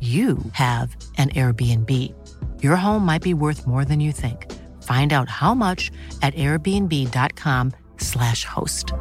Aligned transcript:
you 0.00 0.38
have 0.52 0.94
an 1.16 1.30
Airbnb. 1.30 1.90
Your 2.62 2.76
home 2.76 3.04
might 3.04 3.22
be 3.22 3.34
worth 3.34 3.66
more 3.66 3.84
than 3.84 3.98
you 3.98 4.12
think. 4.12 4.46
Find 4.84 5.12
out 5.12 5.28
how 5.28 5.54
much 5.54 5.90
at 6.22 6.32
airbnb.com/slash 6.34 8.44
host. 8.44 8.92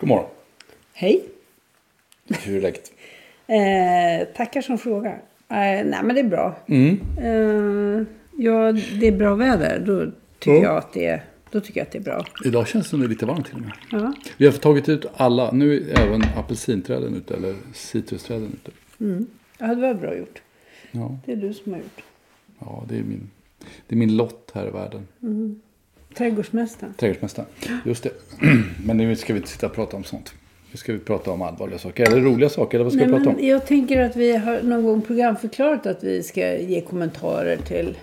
God 0.00 0.08
morgon. 0.08 0.30
Hej. 0.92 1.24
Hur 2.28 2.56
är 2.56 2.60
läget? 2.60 2.92
Eh, 3.46 4.34
tackar 4.36 4.60
som 4.62 4.78
frågar. 4.78 5.12
Eh, 5.48 5.84
nej, 5.84 6.02
men 6.02 6.14
det 6.14 6.20
är 6.20 6.24
bra. 6.24 6.54
Mm. 6.66 7.00
Eh, 7.18 8.06
ja, 8.36 8.72
det 8.72 9.06
är 9.08 9.12
bra 9.12 9.34
väder. 9.34 9.82
Då 9.86 10.12
tycker, 10.38 10.56
Ja. 10.56 10.62
jag 10.62 10.76
att 10.76 10.92
det 10.92 11.06
är, 11.06 11.24
då 11.50 11.60
tycker 11.60 11.80
jag 11.80 11.86
att 11.86 11.92
det 11.92 11.98
är 11.98 12.02
bra. 12.02 12.26
Idag 12.44 12.68
känns 12.68 12.84
det 12.86 12.90
som 12.90 13.00
det 13.00 13.06
är 13.06 13.08
lite 13.08 13.26
varmt 13.26 13.46
till 13.46 13.54
och 13.54 13.60
med. 13.60 13.72
Ja. 13.90 14.12
Vi 14.36 14.46
har 14.46 14.52
tagit 14.52 14.88
ut 14.88 15.06
alla. 15.14 15.52
Nu 15.52 15.76
är 15.90 16.00
även 16.00 16.22
apelsinträden 16.36 17.14
ute. 17.16 17.34
Eller 17.34 17.54
citrusträden 17.74 18.52
ute. 18.52 18.70
ja, 19.58 19.66
det 19.66 19.74
var 19.80 19.94
bra 19.94 20.16
gjort. 20.16 20.42
Ja, 20.90 21.18
Det 21.26 21.32
är 21.32 21.36
du 21.36 21.54
som 21.54 21.72
har 21.72 21.78
gjort. 21.78 22.02
ja 22.58 22.84
det, 22.88 22.94
är 22.98 23.02
min, 23.02 23.30
det 23.86 23.94
är 23.94 23.98
min 23.98 24.16
lott 24.16 24.50
här 24.54 24.66
i 24.68 24.70
världen. 24.70 25.06
Trädgårdsmästaren. 26.14 26.94
Trädgårdsmästaren. 26.94 27.48
Just 27.84 28.02
det. 28.02 28.10
Men 28.84 28.96
nu 28.96 29.16
ska 29.16 29.32
vi 29.32 29.36
inte 29.38 29.50
sitta 29.50 29.66
och 29.66 29.74
prata 29.74 29.96
om 29.96 30.04
sånt. 30.04 30.34
Nu 30.70 30.76
ska 30.76 30.92
vi 30.92 30.98
prata 30.98 31.30
om 31.30 31.42
allvarliga 31.42 31.78
saker. 31.78 32.06
Eller 32.06 32.20
roliga 32.20 32.48
saker. 32.48 32.78
Eller 32.78 32.84
vad 32.84 32.92
ska 32.92 33.00
Nej, 33.06 33.12
vi 33.18 33.24
prata 33.24 33.30
om? 33.40 33.46
jag 33.46 33.66
tänker 33.66 34.00
att 34.02 34.16
vi 34.16 34.36
har 34.36 34.62
någon 34.62 34.82
gång 34.84 35.02
programförklarat 35.02 35.86
att 35.86 36.04
vi 36.04 36.22
ska 36.22 36.58
ge 36.58 36.80
kommentarer 36.80 37.56
till, 37.56 37.96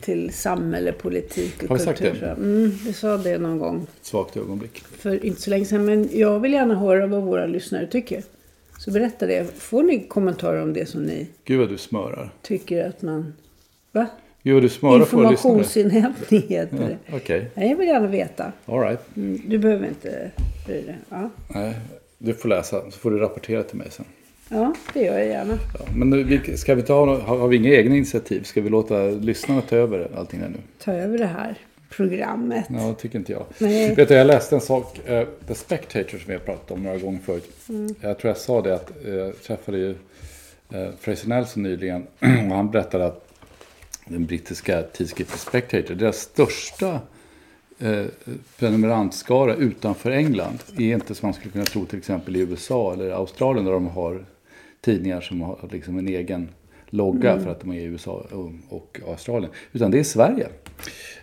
till 0.00 0.32
samhälle, 0.32 0.92
politik 0.92 1.62
och 1.62 1.68
Har 1.68 1.76
vi 1.78 1.84
sagt 1.84 1.98
kultur. 1.98 2.20
det? 2.20 2.34
Så, 2.34 2.40
Mm, 2.42 2.70
vi 2.86 2.92
sa 2.92 3.16
det 3.16 3.38
någon 3.38 3.58
gång 3.58 3.82
Ett 4.00 4.06
svagt 4.06 4.36
ögonblick. 4.36 4.78
för 4.98 5.24
inte 5.24 5.40
så 5.42 5.50
länge 5.50 5.64
sedan. 5.64 5.84
Men 5.84 6.08
jag 6.12 6.40
vill 6.40 6.52
gärna 6.52 6.74
höra 6.74 7.06
vad 7.06 7.22
våra 7.22 7.46
lyssnare 7.46 7.86
tycker. 7.86 8.22
Så 8.78 8.90
berätta 8.90 9.26
det. 9.26 9.58
Får 9.58 9.82
ni 9.82 10.00
kommentarer 10.08 10.62
om 10.62 10.72
det 10.72 10.86
som 10.86 11.02
ni 11.02 11.26
Gud 11.44 11.58
vad 11.58 11.68
du 11.68 11.78
smörar. 11.78 12.30
tycker 12.42 12.88
att 12.88 13.02
man... 13.02 13.34
Va? 13.92 14.06
Gud 14.42 14.54
vad 14.54 14.62
du 14.62 14.68
smörar 14.68 14.92
för 14.92 15.02
lyssnare. 15.04 15.32
Informationsinhämtning 15.32 16.42
heter 16.48 16.76
Ja, 16.80 16.88
det. 17.10 17.16
Okej, 17.16 17.50
Nej, 17.54 17.70
jag 17.70 17.76
vill 17.76 17.88
gärna 17.88 18.06
veta. 18.06 18.52
all 18.66 18.80
right. 18.80 19.00
Mm, 19.16 19.40
Du 19.46 19.58
behöver 19.58 19.86
inte 19.88 20.30
bry 20.66 20.82
dig. 20.82 20.98
Ja. 21.08 21.30
Nej, 21.54 21.74
du 22.18 22.34
får 22.34 22.48
läsa. 22.48 22.82
Så 22.90 22.98
får 22.98 23.10
du 23.10 23.18
rapportera 23.18 23.62
till 23.62 23.76
mig 23.78 23.86
sen. 23.90 24.04
ja, 24.50 24.74
det 24.92 25.00
gör 25.00 25.18
jag 25.18 25.26
gärna. 25.26 25.58
Ja, 25.78 25.84
men 25.94 26.10
nu, 26.10 26.56
ska 26.56 26.74
vi 26.74 26.82
ta, 26.82 27.06
har, 27.06 27.38
har 27.38 27.48
vi 27.48 27.56
inga 27.56 27.74
egna 27.74 27.96
initiativ? 27.96 28.42
Ska 28.42 28.60
vi 28.60 28.70
låta 28.70 29.02
lyssnarna 29.02 29.60
ta 29.60 29.76
över 29.76 30.08
allting 30.16 30.40
här 30.40 30.48
nu? 30.48 30.58
Ta 30.78 30.92
över 30.92 31.18
det 31.18 31.26
här 31.26 31.58
programmet. 31.90 32.64
Ja, 32.68 32.86
det 32.88 32.94
tycker 32.94 33.18
inte 33.18 33.32
jag. 33.32 33.44
Nej. 33.58 33.94
Vet 33.94 34.08
du, 34.08 34.14
jag 34.14 34.26
läste 34.26 34.54
en 34.54 34.60
sak, 34.60 35.00
uh, 35.10 35.22
The 35.48 35.54
Spectator 35.54 36.18
som 36.18 36.26
vi 36.26 36.32
har 36.32 36.40
pratat 36.40 36.70
om 36.70 36.82
några 36.82 36.98
gånger 36.98 37.18
förut. 37.18 37.50
Mm. 37.68 37.94
Jag 38.00 38.18
tror 38.18 38.28
jag 38.28 38.36
sa 38.36 38.62
det 38.62 38.74
att 38.74 38.92
uh, 39.06 39.14
jag 39.14 39.42
träffade 39.42 39.78
ju 39.78 39.88
uh, 40.74 40.88
Fraser 41.00 41.28
Nelson 41.28 41.62
nyligen 41.62 42.06
och 42.50 42.56
han 42.56 42.70
berättade 42.70 43.06
att 43.06 43.26
den 44.04 44.26
brittiska 44.26 44.82
tidskriften 44.82 45.38
Spectator, 45.38 45.94
deras 45.94 46.16
största 46.16 47.00
eh, 47.78 48.04
prenumerantskara 48.58 49.54
utanför 49.54 50.10
England 50.10 50.58
är 50.78 50.94
inte 50.94 51.14
som 51.14 51.26
man 51.26 51.34
skulle 51.34 51.52
kunna 51.52 51.64
tro 51.64 51.86
till 51.86 51.98
exempel 51.98 52.36
i 52.36 52.40
USA 52.40 52.92
eller 52.92 53.10
Australien 53.10 53.64
där 53.64 53.72
de 53.72 53.86
har 53.86 54.24
tidningar 54.80 55.20
som 55.20 55.40
har 55.40 55.68
liksom 55.72 55.98
en 55.98 56.08
egen 56.08 56.48
logga 56.92 57.32
Mm. 57.32 57.44
för 57.44 57.50
att 57.50 57.60
de 57.60 57.70
är 57.72 57.80
i 57.80 57.84
USA 57.84 58.26
och, 58.68 59.00
Australien. 59.08 59.52
Utan 59.72 59.90
det 59.90 59.98
är 59.98 60.04
Sverige. 60.04 60.48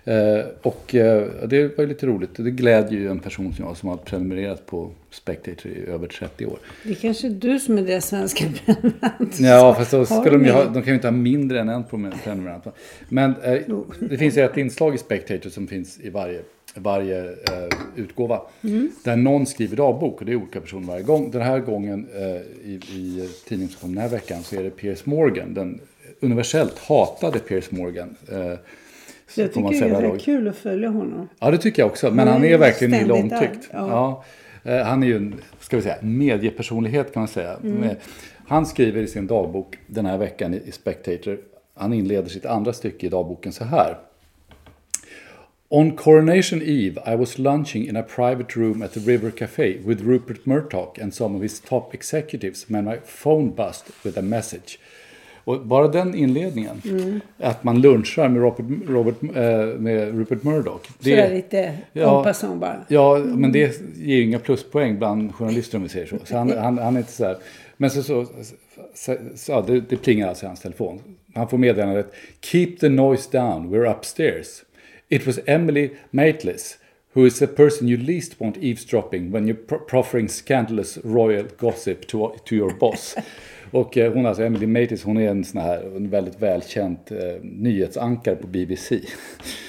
Eh, 0.03 0.45
och 0.61 0.95
eh, 0.95 1.27
det 1.47 1.77
var 1.77 1.83
ju 1.83 1.87
lite 1.87 2.05
roligt. 2.07 2.29
Det 2.35 2.51
glädjer 2.51 2.99
ju 2.99 3.09
en 3.09 3.19
person 3.19 3.53
som 3.53 3.65
jag 3.65 3.77
som 3.77 3.89
har 3.89 3.97
prenumererat 3.97 4.65
på 4.65 4.91
Spectator 5.11 5.71
i 5.71 5.85
över 5.85 6.07
30 6.07 6.45
år. 6.45 6.59
Det 6.83 6.89
är 6.89 6.93
kanske 6.95 7.29
du 7.29 7.59
som 7.59 7.77
är 7.77 7.81
deras 7.81 8.05
svenska 8.07 8.45
prenumerant. 8.65 9.39
Ja, 9.39 9.75
fast 9.77 9.91
då 9.91 10.05
ska 10.05 10.29
de, 10.29 10.45
ju 10.45 10.51
ha, 10.51 10.63
de 10.63 10.73
kan 10.73 10.85
ju 10.85 10.93
inte 10.93 11.07
ha 11.07 11.11
mindre 11.11 11.59
än 11.59 11.69
en 11.69 11.83
prenumerant. 12.23 12.63
Men 13.09 13.35
eh, 13.43 13.59
det 13.99 14.17
finns 14.17 14.37
ju 14.37 14.41
ett 14.41 14.57
inslag 14.57 14.95
i 14.95 14.97
Spectator 14.97 15.49
som 15.49 15.67
finns 15.67 15.99
i 15.99 16.09
varje, 16.09 16.41
varje 16.77 17.23
eh, 17.25 17.33
utgåva. 17.95 18.41
Där 19.03 19.15
någon 19.15 19.45
skriver 19.45 19.77
dagbok 19.77 20.19
och 20.19 20.25
det 20.25 20.31
är 20.31 20.35
olika 20.35 20.61
personer 20.61 20.87
varje 20.87 21.03
gång. 21.03 21.31
Den 21.31 21.41
här 21.41 21.59
gången 21.59 22.07
eh, 22.15 22.67
i, 22.71 22.79
i 22.91 23.29
tidningen 23.47 23.69
som 23.73 23.79
kom 23.81 23.95
den 23.95 24.01
här 24.03 24.09
veckan 24.09 24.43
så 24.43 24.55
är 24.59 24.63
det 24.63 24.69
Piers 24.69 25.05
Morgan. 25.05 25.53
Den 25.53 25.81
universellt 26.19 26.79
hatade 26.79 27.39
Piers 27.39 27.71
Morgan. 27.71 28.15
Eh, 28.31 28.37
jag 29.35 29.53
tycker 29.53 29.69
det 29.69 29.77
är 29.95 30.01
rätt 30.11 30.21
kul 30.21 30.47
att 30.47 30.55
följa 30.57 30.89
honom. 30.89 31.27
Ja, 31.39 31.51
det 31.51 31.57
tycker 31.57 31.81
jag 31.81 31.89
också. 31.91 32.07
Men 32.11 32.17
Han 32.19 32.27
han 32.27 32.43
är 32.43 32.49
är 32.53 32.57
verkligen 32.57 33.01
illa 33.05 33.13
omtyckt. 33.13 33.69
Ja. 33.73 34.23
Ja. 34.63 34.71
Eh, 34.71 34.85
Han 34.85 35.03
är 35.03 35.07
ju 35.07 35.15
en, 35.15 35.35
ska 35.59 35.75
vi 35.77 35.83
säga, 35.83 35.95
mediepersonlighet 36.01 37.13
kan 37.13 37.21
man 37.21 37.27
säga. 37.27 37.53
Mm. 37.63 37.75
Med- 37.77 37.95
Han 38.47 38.65
skriver 38.65 39.01
i 39.01 39.07
sin 39.07 39.27
dagbok 39.27 39.77
den 39.87 40.05
här 40.05 40.17
veckan 40.17 40.53
i 40.53 40.71
Spectator. 40.71 41.37
Han 41.73 41.93
inleder 41.93 42.29
sitt 42.29 42.45
andra 42.45 42.73
stycke 42.73 43.05
i 43.05 43.09
dagboken 43.09 43.51
så 43.51 43.63
här. 43.63 43.97
On 45.69 45.95
coronation 45.95 46.61
eve 46.61 46.97
I 47.05 47.15
was 47.15 47.37
lunching 47.37 47.87
in 47.89 47.95
a 47.95 48.03
private 48.03 48.55
room 48.59 48.81
at 48.81 48.93
the 48.93 48.99
River 48.99 49.31
Café 49.31 49.85
with 49.85 50.01
Rupert 50.03 50.45
Murdoch 50.45 50.97
and 51.01 51.13
some 51.13 51.35
of 51.35 51.41
his 51.41 51.59
top 51.59 51.93
executives 51.93 52.65
when 52.69 52.85
my 52.85 52.97
phone 53.05 53.49
buzzed 53.49 53.85
with 54.05 54.17
a 54.19 54.21
message. 54.21 54.79
Och 55.43 55.65
bara 55.65 55.87
den 55.87 56.15
inledningen, 56.15 56.81
Mm. 56.85 57.19
att 57.39 57.63
man 57.63 57.81
lunchar 57.81 58.29
med, 58.29 58.41
Robert, 58.41 58.65
Robert, 58.87 59.15
eh, 59.23 59.79
med 59.79 60.17
Rupert 60.17 60.43
Murdoch. 60.43 60.81
Sådär 60.99 61.33
lite 61.33 61.73
Ja. 61.93 62.17
en 62.19 62.59
bara. 62.59 62.85
Ja, 62.87 63.17
men 63.25 63.51
det 63.51 63.81
ger 63.97 64.15
ju 64.17 64.23
inga 64.23 64.39
pluspoäng 64.39 64.97
bland 64.97 65.35
journalister 65.35 65.77
om 65.77 65.83
vi 65.83 65.89
säger 65.89 66.05
så. 66.05 66.17
Så 66.23 66.37
han, 66.37 66.51
han, 66.57 66.77
han 66.77 66.95
är 66.95 66.99
inte 66.99 67.11
så 67.11 67.25
här. 67.25 67.37
Men 67.77 67.91
så, 67.91 68.03
så, 68.03 68.25
så, 68.95 69.15
så 69.35 69.61
det, 69.61 69.79
det 69.79 69.97
plingar 69.97 70.27
alltså 70.27 70.45
i 70.45 70.47
hans 70.47 70.59
telefon. 70.61 70.99
Han 71.33 71.49
får 71.49 71.57
meddelandet 71.57 72.13
Keep 72.41 72.67
the 72.79 72.89
noise 72.89 73.29
down, 73.31 73.69
we're 73.75 73.95
upstairs. 73.97 74.63
It 75.09 75.27
was 75.27 75.39
Emily 75.45 75.89
Maitlis, 76.11 76.77
who 77.13 77.25
is 77.25 77.39
the 77.39 77.47
person 77.47 77.87
you 77.89 77.97
least 77.97 78.41
want 78.41 78.57
eavesdropping 78.57 79.31
when 79.31 79.47
you're 79.47 79.65
pro- 79.67 79.79
proffering 79.79 80.29
scandalous 80.29 80.97
royal 81.03 81.45
gossip 81.57 82.07
to, 82.07 82.33
to 82.45 82.55
your 82.55 82.73
boss. 82.79 83.15
Och 83.71 83.97
eh, 83.97 84.13
hon 84.13 84.25
alltså, 84.25 84.43
Emily 84.43 84.67
Matis, 84.67 85.03
hon 85.03 85.17
är 85.17 85.29
en 85.29 85.43
sån 85.43 85.61
här 85.61 85.95
en 85.95 86.09
väldigt 86.09 86.41
välkänd 86.41 86.97
eh, 87.07 87.41
nyhetsankare 87.43 88.35
på 88.35 88.47
BBC. 88.47 88.99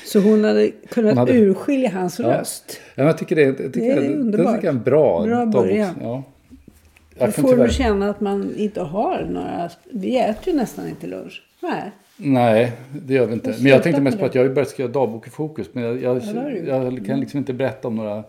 Så 0.07 0.21
hon 0.21 0.45
hade 0.45 0.71
kunnat 0.89 1.11
Hon 1.11 1.19
hade- 1.19 1.33
urskilja 1.33 1.91
hans 1.91 2.19
Ja. 2.19 2.27
röst. 2.39 2.81
Ja, 2.95 3.05
jag 3.05 3.19
tycker 3.19 3.37
det, 3.37 3.43
jag 3.43 3.57
tycker, 3.57 3.81
Det 3.81 3.91
är 3.91 3.97
det, 4.01 4.09
det 4.09 4.15
underbart. 4.15 4.55
tycker 4.57 4.67
jag 4.67 4.75
är 4.75 4.79
en 4.79 4.85
bra, 4.85 5.23
Bra 5.27 5.47
början. 5.47 5.95
Ja. 6.03 6.23
Då 7.19 7.25
Jag 7.25 7.35
får 7.35 7.43
du 7.43 7.49
tyvärr, 7.49 7.69
känna 7.69 8.11
att 8.11 8.21
man 8.21 8.55
inte 8.57 8.81
har 8.81 9.25
några... 9.31 9.71
Vi 9.93 10.19
äter 10.19 10.49
ju 10.53 10.55
nästan 10.61 10.89
inte 10.89 11.07
lunch. 11.07 11.43
Nej. 11.63 11.91
Nej, 12.19 12.73
det 12.93 13.15
gör 13.15 13.27
vi 13.27 13.33
inte. 13.33 13.55
Men 13.59 13.67
jag 13.67 13.83
tänkte 13.83 14.03
mest 14.03 14.19
på 14.19 14.25
att 14.25 14.35
jag 14.35 14.43
har 14.43 14.49
börjat 14.49 14.69
skriva 14.69 14.89
dagbok 14.93 15.27
i 15.27 15.31
fokus. 15.31 15.69
Men 15.73 15.85
jag, 15.85 16.03
jag, 16.03 16.23
Ja, 16.67 16.83
jag 16.83 17.07
kan 17.07 17.21
liksom 17.21 17.39
inte 17.39 17.53
berätta 17.53 17.89
om 17.89 17.97
några 17.97 18.25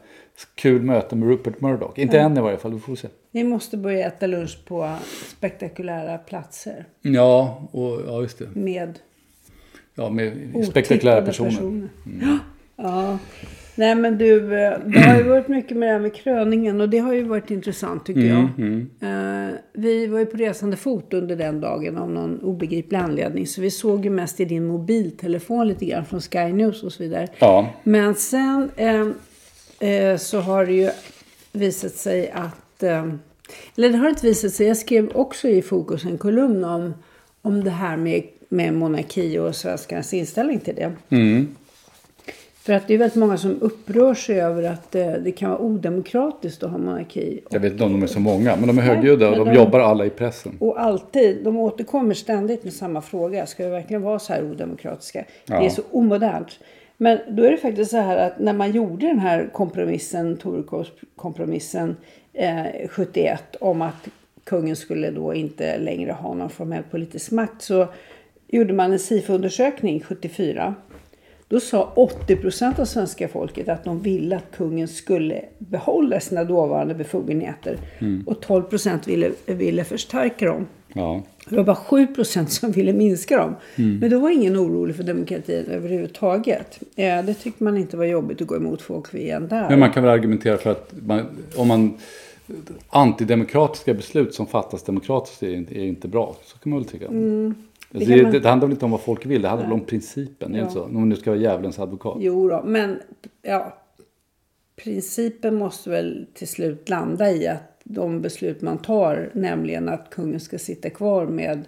kul 0.56 0.81
möten 0.81 1.19
med 1.19 1.30
Rupert 1.30 1.62
Murdoch. 1.62 2.00
Inte 2.00 2.19
än 2.19 2.38
i 2.38 2.41
varje 2.41 2.57
fall, 2.57 2.74
vi 2.74 2.80
får 2.80 2.95
se. 2.95 3.07
Vi 3.31 3.44
måste 3.44 3.77
börja 3.77 4.07
äta 4.07 4.27
lunch 4.27 4.59
på 4.65 4.95
spektakulära 5.38 6.18
platser. 6.18 6.86
Ja, 7.01 7.62
och, 7.71 8.01
ja 8.07 8.21
just 8.21 8.39
det. 8.39 8.56
Med 8.56 9.00
Ja, 9.95 10.09
med 10.09 10.65
spektakulära 10.65 11.21
personer. 11.21 11.59
Mm. 11.59 11.89
Ja. 12.75 13.18
Nej 13.79 13.95
men 13.95 14.17
du, 14.17 14.61
eh, 14.61 14.79
det 14.85 14.99
har 14.99 15.17
ju 15.17 15.23
varit 15.23 15.47
mycket 15.47 15.77
med 15.77 15.89
det 15.89 15.93
här 15.93 15.99
med 15.99 16.15
kröningen 16.15 16.81
och 16.81 16.89
det 16.89 16.97
har 16.97 17.13
ju 17.13 17.23
varit 17.23 17.51
intressant 17.51 18.05
tycker 18.05 18.21
jag. 18.21 18.49
Mm, 18.57 18.89
Eh, 19.01 19.55
vi 19.73 20.07
var 20.07 20.19
ju 20.19 20.25
på 20.25 20.37
resande 20.37 20.77
fot 20.77 21.13
under 21.13 21.35
den 21.35 21.61
dagen 21.61 21.97
av 21.97 22.11
någon 22.11 22.39
obegriplig 22.39 22.97
anledning. 22.97 23.47
Så 23.47 23.61
vi 23.61 23.71
såg 23.71 24.05
ju 24.05 24.09
mest 24.11 24.39
i 24.39 24.45
din 24.45 24.65
mobiltelefon 24.65 25.67
lite 25.67 25.85
grann 25.85 26.05
från 26.05 26.21
Sky 26.21 26.53
News 26.53 26.83
och 26.83 26.93
så 26.93 27.03
vidare. 27.03 27.27
Ja, 27.39 27.69
Men 27.83 28.15
sen 28.15 28.71
eh, 28.75 29.07
eh, 29.89 30.17
så 30.17 30.39
har 30.39 30.65
det 30.65 30.73
ju 30.73 30.89
visat 31.51 31.91
sig 31.91 32.31
att... 32.31 32.83
Eh, 32.83 33.13
eller 33.77 33.89
det 33.89 33.97
har 33.97 34.09
inte 34.09 34.25
visat 34.25 34.51
sig. 34.51 34.67
Jag 34.67 34.77
skrev 34.77 35.11
också 35.15 35.47
i 35.47 35.61
Fokus 35.61 36.05
en 36.05 36.17
kolumn 36.17 36.63
om, 36.63 36.93
om 37.41 37.63
det 37.63 37.69
här 37.69 37.97
med, 37.97 38.23
med 38.49 38.73
monarki 38.73 39.39
och 39.39 39.55
svenskarnas 39.55 40.13
inställning 40.13 40.59
till 40.59 40.75
det. 40.75 40.91
För 42.61 42.73
att 42.73 42.88
det 42.88 42.94
är 42.94 42.97
väldigt 42.97 43.15
många 43.15 43.38
som 43.38 43.57
upprör 43.61 44.13
sig 44.13 44.41
över 44.41 44.63
att 44.63 44.95
eh, 44.95 45.11
det 45.13 45.31
kan 45.31 45.50
vara 45.50 45.59
odemokratiskt 45.59 46.63
att 46.63 46.71
ha 46.71 46.77
monarki. 46.77 47.39
jag 47.50 47.59
vet 47.59 47.71
inte 47.71 47.83
om 47.83 47.91
de 47.91 48.03
är 48.03 48.07
så 48.07 48.19
många, 48.19 48.56
men 48.56 48.67
de 48.67 48.77
är 48.77 48.81
högljudda 48.81 49.29
och 49.29 49.35
de 49.35 49.47
de- 49.47 49.56
jobbar 49.56 49.79
alla 49.79 50.06
i 50.06 50.09
pressen. 50.09 50.57
Och 50.59 50.81
alltid, 50.81 51.44
de 51.44 51.57
återkommer 51.57 52.13
ständigt 52.13 52.63
med 52.63 52.73
samma 52.73 53.01
fråga. 53.01 53.45
Ska 53.45 53.63
vi 53.63 53.69
verkligen 53.69 54.01
vara 54.01 54.19
så 54.19 54.33
här 54.33 54.44
odemokratiska? 54.51 55.19
Det 55.45 55.53
Ja. 55.53 55.65
är 55.65 55.69
så 55.69 55.81
omodernt. 55.91 56.59
Men 56.97 57.19
då 57.29 57.44
är 57.44 57.51
det 57.51 57.57
faktiskt 57.57 57.91
så 57.91 57.97
här 57.97 58.17
att 58.17 58.39
när 58.39 58.53
man 58.53 58.71
gjorde 58.71 59.07
den 59.07 59.19
här 59.19 59.50
kompromissen, 59.53 60.38
Torekovskompromissen 60.38 61.95
eh, 62.33 62.88
71 62.89 63.55
om 63.62 63.81
att 63.81 64.07
kungen 64.44 64.75
skulle 64.75 65.12
då 65.12 65.33
inte 65.33 65.77
längre 65.77 66.12
ha 66.12 66.33
någon 66.33 66.50
formell 66.50 66.83
politisk 66.91 67.31
makt 67.31 67.62
så 67.62 67.88
gjorde 68.47 68.73
man 68.73 68.91
en 68.91 69.00
SIFO-undersökning 69.00 70.00
74. 70.03 70.75
Då 71.50 71.60
sa 71.60 71.92
80 71.96 72.36
procent 72.36 72.80
av 72.80 72.86
svenska 72.86 73.28
folket 73.28 73.69
att 73.69 73.84
de 73.84 74.00
ville 74.01 74.36
att 74.36 74.51
kungen 74.57 74.88
skulle 74.88 75.42
behålla 75.57 76.19
sina 76.19 76.44
dåvarande 76.44 76.94
befogenheter. 76.96 77.78
Och 78.25 78.42
12 78.42 78.63
procent 78.63 79.07
ville, 79.07 79.31
ville 79.46 79.84
förstärka 79.84 80.46
dem. 80.46 80.68
Ja. 80.94 81.22
Det 81.50 81.56
var 81.56 81.63
bara 81.63 81.75
7 81.75 82.07
procent 82.07 82.51
som 82.51 82.72
ville 82.72 82.94
minska 82.94 83.38
dem. 83.38 83.56
Men 83.75 84.10
då 84.10 84.19
var 84.19 84.30
ingen 84.30 84.57
orolig 84.57 84.96
för 84.96 85.04
demokratin 85.04 85.66
överhuvudtaget. 85.66 86.80
Eh, 86.96 87.24
det 87.25 87.34
tyckte 87.34 87.63
man 87.63 87.78
inte 87.78 87.98
var 87.98 88.06
jobbigt 88.06 88.42
att 88.42 88.48
gå 88.48 88.56
emot 88.56 88.81
folk 88.81 89.13
igen 89.13 89.48
där. 89.48 89.69
Men 89.69 89.80
man 89.80 89.92
kan 89.92 90.04
väl 90.04 90.12
argumentera 90.12 90.57
för 90.57 90.72
att 90.72 90.94
man, 91.06 91.25
om 91.56 91.68
man 91.68 91.98
antidemokratiska 92.90 93.94
beslut 93.94 94.34
som 94.34 94.48
fattas 94.48 94.84
demokratiskt 94.84 95.44
är, 95.44 95.54
inte- 95.56 95.75
är 95.80 95.84
inte 95.86 96.07
bra. 96.07 96.36
Så 96.46 96.57
kan 96.57 96.69
man 96.69 96.80
väl 96.80 96.90
tycka. 96.90 97.06
Mm. 97.07 97.56
Det 97.91 98.06
det, 98.06 98.24
man- 98.24 98.31
det, 98.31 98.50
handlar 98.50 98.68
väl 98.68 98.74
inte 98.74 98.86
om 98.86 98.91
vad 98.91 99.01
folk 99.01 99.25
vill, 99.25 99.41
det 99.41 99.47
handlar 99.47 99.68
väl 99.68 99.74
om 99.74 99.86
principen. 99.86 100.51
Det 100.51 100.59
inte 100.59 100.71
så? 100.74 100.83
Om 100.83 101.09
nu 101.09 101.15
ska 101.15 101.30
vara 101.31 101.39
djävulens 101.41 101.80
advokat. 101.80 102.18
Jo 102.19 102.50
då, 102.50 102.63
men 102.65 103.00
ja, 103.41 103.77
principen 104.83 105.56
måste 105.56 105.89
väl 105.89 106.25
till 106.33 106.47
slut 106.47 106.89
landa 106.89 107.31
i 107.31 107.47
att 107.47 107.81
de 107.83 108.21
beslut 108.21 108.62
man 108.62 108.77
tar, 108.77 109.30
nämligen 109.33 109.89
att 109.89 110.09
kungen 110.09 110.39
ska 110.39 110.57
sitta 110.59 110.89
kvar 110.89 111.25
med 111.25 111.62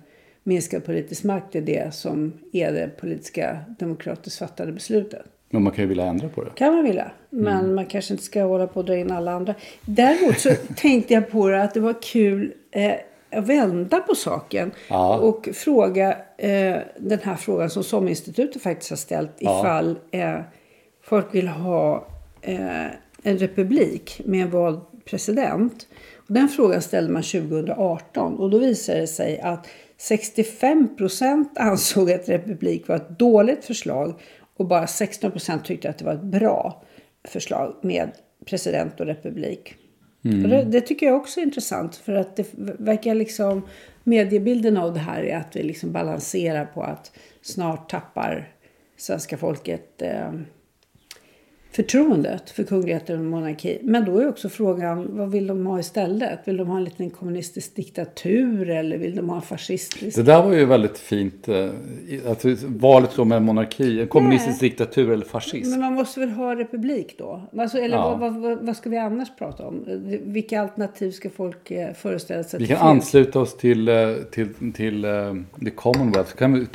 minskad 0.43 0.85
politisk 0.85 1.23
makt, 1.23 1.55
är 1.55 1.61
det 1.61 1.93
som 1.93 2.33
är 2.51 2.71
det 2.71 2.97
politiska 2.99 3.57
demokratiskt 3.79 4.39
fattade 4.39 4.71
beslutet. 4.71 5.25
Men 5.49 5.63
man 5.63 5.73
kan 5.73 5.83
ju 5.83 5.87
vilja 5.87 6.05
ändra 6.05 6.29
på 6.29 6.43
det. 6.43 6.49
kan 6.55 6.75
man 6.75 6.83
vilja. 6.83 7.11
Men 7.29 7.59
Mm. 7.59 7.75
man 7.75 7.85
kanske 7.85 8.13
inte 8.13 8.23
ska 8.23 8.43
hålla 8.43 8.67
på 8.67 8.79
och 8.79 8.85
dra 8.85 8.95
in 8.97 9.11
alla 9.11 9.31
andra. 9.31 9.55
Däremot 9.85 10.39
så 10.39 10.49
tänkte 10.75 11.13
jag 11.13 11.29
på 11.31 11.49
det 11.49 11.63
att 11.63 11.73
det 11.73 11.79
var 11.79 11.95
kul 12.01 12.53
eh, 12.71 12.93
vända 13.31 13.99
på 13.99 14.15
saken. 14.15 14.71
Ja. 14.87 15.17
Och 15.17 15.49
fråga 15.53 16.17
eh, 16.37 16.77
den 16.97 17.19
här 17.23 17.35
frågan 17.35 17.69
som 17.69 17.83
SOM-institutet 17.83 18.61
faktiskt 18.61 18.89
har 18.89 18.97
ställt. 18.97 19.31
Ja. 19.39 19.59
Ifall 19.59 19.99
eh, 20.11 20.39
folk 21.03 21.35
vill 21.35 21.47
ha 21.47 22.07
eh, 22.41 22.85
en 23.23 23.37
republik 23.37 24.21
med 24.25 24.41
en 24.41 24.51
vald 24.51 24.79
president. 25.05 25.87
Och 26.15 26.33
den 26.33 26.49
frågan 26.49 26.81
ställde 26.81 27.13
man 27.13 27.23
2018. 27.23 28.39
Och 28.39 28.49
då 28.49 28.57
visade 28.57 28.99
det 28.99 29.07
sig 29.07 29.39
att 29.39 29.67
65 29.97 30.95
procent 30.95 31.51
ansåg 31.57 32.11
att 32.11 32.29
republik 32.29 32.87
var 32.87 32.95
ett 32.95 33.19
dåligt 33.19 33.65
förslag. 33.65 34.13
Och 34.57 34.67
bara 34.67 34.87
16 34.87 35.31
procent 35.31 35.65
tyckte 35.65 35.89
att 35.89 35.97
det 35.97 36.05
var 36.05 36.13
ett 36.13 36.23
bra 36.23 36.83
förslag 37.23 37.75
med 37.81 38.11
president 38.45 38.99
och 38.99 39.05
republik. 39.05 39.75
Mm. 40.23 40.43
Och 40.43 40.49
det, 40.49 40.63
det 40.63 40.81
tycker 40.81 41.05
jag 41.05 41.15
också 41.15 41.39
är 41.39 41.43
intressant. 41.43 41.95
För 41.95 42.13
att 42.13 42.35
det 42.35 42.45
verkar 42.79 43.15
liksom... 43.15 43.61
Mediebilden 44.03 44.77
av 44.77 44.93
det 44.93 44.99
här 44.99 45.23
är 45.23 45.37
att 45.37 45.55
vi 45.55 45.63
liksom 45.63 45.91
balanserar 45.91 46.65
på 46.65 46.83
att 46.83 47.11
snart 47.41 47.89
tappar 47.89 48.53
svenska 48.97 49.37
folket 49.37 50.01
eh, 50.01 50.31
förtroendet 51.71 52.49
för 52.49 52.63
kungligheten 52.63 53.19
och 53.19 53.25
monarki. 53.25 53.77
Men 53.83 54.05
då 54.05 54.17
är 54.17 54.27
också 54.27 54.49
frågan, 54.49 55.07
vad 55.17 55.31
vill 55.31 55.47
de 55.47 55.65
ha 55.65 55.79
istället? 55.79 56.39
Vill 56.45 56.57
de 56.57 56.67
ha 56.67 56.77
en 56.77 56.83
liten 56.83 57.09
kommunistisk 57.09 57.75
diktatur 57.75 58.69
eller 58.69 58.97
vill 58.97 59.15
de 59.15 59.29
ha 59.29 59.35
en 59.35 59.41
fascistisk? 59.41 60.15
Det 60.17 60.23
där 60.23 60.43
var 60.43 60.53
ju 60.53 60.65
väldigt 60.65 60.97
fint. 60.97 61.47
eh, 61.47 61.67
Alltså, 62.29 62.55
valet 62.67 63.09
då 63.15 63.25
med 63.25 63.41
monarki, 63.41 64.01
en 64.01 64.07
kommunistisk 64.07 64.59
diktatur 64.59 65.11
eller 65.11 65.25
fascism. 65.25 65.71
Men 65.71 65.79
man 65.79 65.93
måste 65.93 66.19
väl 66.19 66.29
ha 66.29 66.55
republik 66.55 67.15
då? 67.17 67.41
Alltså, 67.57 67.77
eller 67.77 67.97
Ja. 67.97 68.15
vad, 68.15 68.35
vad, 68.35 68.57
vad, 68.65 68.77
ska 68.77 68.89
vi 68.89 68.97
annars 68.97 69.27
prata 69.37 69.67
om? 69.67 69.85
Vilka 70.23 70.61
alternativ 70.61 71.11
ska 71.11 71.29
folk 71.29 71.71
eh, 71.71 71.93
föreställa 71.93 72.43
sig? 72.43 72.57
att 72.57 72.61
Vi 72.63 72.67
kan 72.67 72.77
ansluta 72.77 73.39
oss 73.39 73.57
till, 73.57 73.87
eh, 73.87 73.95
till, 74.31 74.47
till 74.73 75.05
eh, 75.05 75.11
the 75.65 75.69
Commonwealth. 75.69 76.35
Kan, 76.35 76.67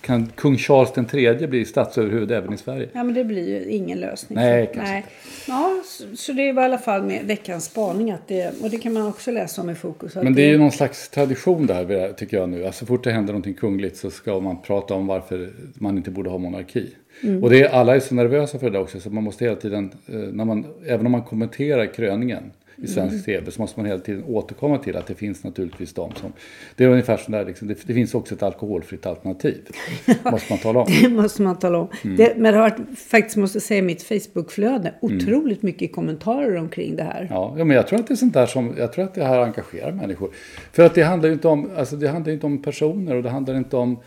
kan 0.00 0.26
kung 0.26 0.56
Charles 0.56 0.92
den 0.92 1.04
tredje 1.04 1.48
bli 1.48 1.64
statsöverhuvud 1.64 2.30
även 2.32 2.52
i 2.52 2.56
Sverige? 2.56 2.88
Ja, 2.92 3.04
men 3.04 3.14
det 3.14 3.24
blir 3.24 3.48
ju 3.48 3.70
ingen 3.70 3.98
lösning. 3.98 4.05
Nej, 4.28 4.70
kanske 4.74 4.92
Nej. 4.92 5.04
Ja, 5.48 5.82
så, 5.84 6.16
så 6.16 6.32
det 6.32 6.52
var 6.52 6.62
i 6.62 6.64
alla 6.64 6.78
fall 6.78 7.02
med 7.02 7.24
veckans 7.24 7.64
spaning. 7.64 8.10
Att 8.10 8.28
det, 8.28 8.62
och 8.62 8.70
det 8.70 8.78
kan 8.78 8.92
man 8.92 9.06
också 9.06 9.30
läsa 9.30 9.62
om 9.62 9.70
i 9.70 9.74
Fokus. 9.74 10.14
Men 10.14 10.34
det 10.34 10.42
är 10.42 10.48
ju 10.48 10.58
någon 10.58 10.72
slags 10.72 11.08
tradition 11.08 11.66
där 11.66 12.12
tycker 12.12 12.36
jag 12.36 12.48
nu. 12.48 12.64
Alltså, 12.66 12.78
så 12.78 12.86
fort 12.86 13.04
det 13.04 13.12
händer 13.12 13.32
någonting 13.32 13.54
kungligt 13.54 13.96
så 13.96 14.10
ska 14.10 14.40
man 14.40 14.62
prata 14.62 14.94
om 14.94 15.06
varför 15.06 15.50
man 15.74 15.96
inte 15.96 16.10
borde 16.10 16.30
ha 16.30 16.38
monarki. 16.38 16.94
Mm. 17.22 17.42
Och 17.42 17.50
det 17.50 17.62
är, 17.62 17.68
alla 17.68 17.96
är 17.96 18.00
så 18.00 18.14
nervösa 18.14 18.58
för 18.58 18.66
det 18.66 18.72
där 18.72 18.82
också 18.82 19.00
så 19.00 19.10
man 19.10 19.24
måste 19.24 19.44
hela 19.44 19.56
tiden, 19.56 19.92
eh, 20.06 20.14
när 20.14 20.44
man, 20.44 20.66
även 20.86 21.06
om 21.06 21.12
man 21.12 21.22
kommenterar 21.22 21.94
kröningen 21.94 22.52
i 22.76 22.86
svensk 22.86 23.12
Mm. 23.12 23.22
tv 23.22 23.50
så 23.50 23.60
måste 23.60 23.80
man 23.80 23.86
hela 23.86 24.00
tiden 24.00 24.24
återkomma 24.24 24.78
till 24.78 24.96
att 24.96 25.06
det 25.06 25.14
finns 25.14 25.44
naturligtvis 25.44 25.92
de 25.92 26.14
som... 26.14 26.32
Det 26.76 26.84
är 26.84 26.88
ungefär 26.88 27.16
som 27.16 27.32
där, 27.32 27.44
liksom, 27.44 27.68
det, 27.68 27.86
det 27.86 27.94
finns 27.94 28.14
också 28.14 28.34
ett 28.34 28.42
alkoholfritt 28.42 29.06
alternativ. 29.06 29.68
måste 30.30 30.52
man 30.52 30.58
tala 30.58 30.80
om. 30.80 30.86
Det 31.02 31.08
måste 31.08 31.42
man 31.42 31.58
tala 31.58 31.78
om. 31.78 31.88
Mm. 32.04 32.16
Det, 32.16 32.34
men 32.36 32.52
det 32.52 32.58
har 32.58 32.70
varit, 32.70 32.98
faktiskt 32.98 33.36
måste 33.36 33.60
säga, 33.60 33.82
mitt 33.82 34.02
Facebookflöde. 34.02 34.94
Otroligt 35.00 35.62
mycket 35.62 35.92
kommentarer 35.92 36.56
omkring 36.56 36.96
det 36.96 37.02
här. 37.02 37.26
Ja, 37.30 37.54
ja, 37.58 37.64
men 37.64 37.76
jag 37.76 37.86
tror 37.86 37.98
att 37.98 38.06
det 38.06 38.14
är 38.14 38.16
sånt 38.16 38.34
där 38.34 38.46
som, 38.46 38.74
jag 38.78 38.92
tror 38.92 39.04
att 39.04 39.14
det 39.14 39.24
här 39.24 39.40
engagerar 39.40 39.92
människor. 39.92 40.30
För 40.72 40.82
att 40.82 40.94
det 40.94 41.02
handlar 41.02 41.28
ju 41.28 41.32
inte 41.32 41.48
om, 41.48 41.70
alltså 41.76 41.96
det 41.96 42.08
handlar 42.08 42.32
inte 42.32 42.46
om 42.46 42.62
personer 42.62 43.14
och 43.14 43.22
det 43.22 43.30
handlar 43.30 43.56
inte 43.56 43.76
om, 43.76 43.98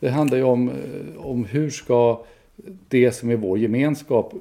det 0.00 0.10
handlar 0.10 0.38
ju 0.38 0.44
om, 0.44 0.68
eh, 0.68 1.26
om 1.26 1.44
hur 1.44 1.70
ska 1.70 2.24
det 2.88 3.12
som 3.12 3.30
är 3.30 3.36
vår 3.36 3.58
gemenskap 3.58 4.34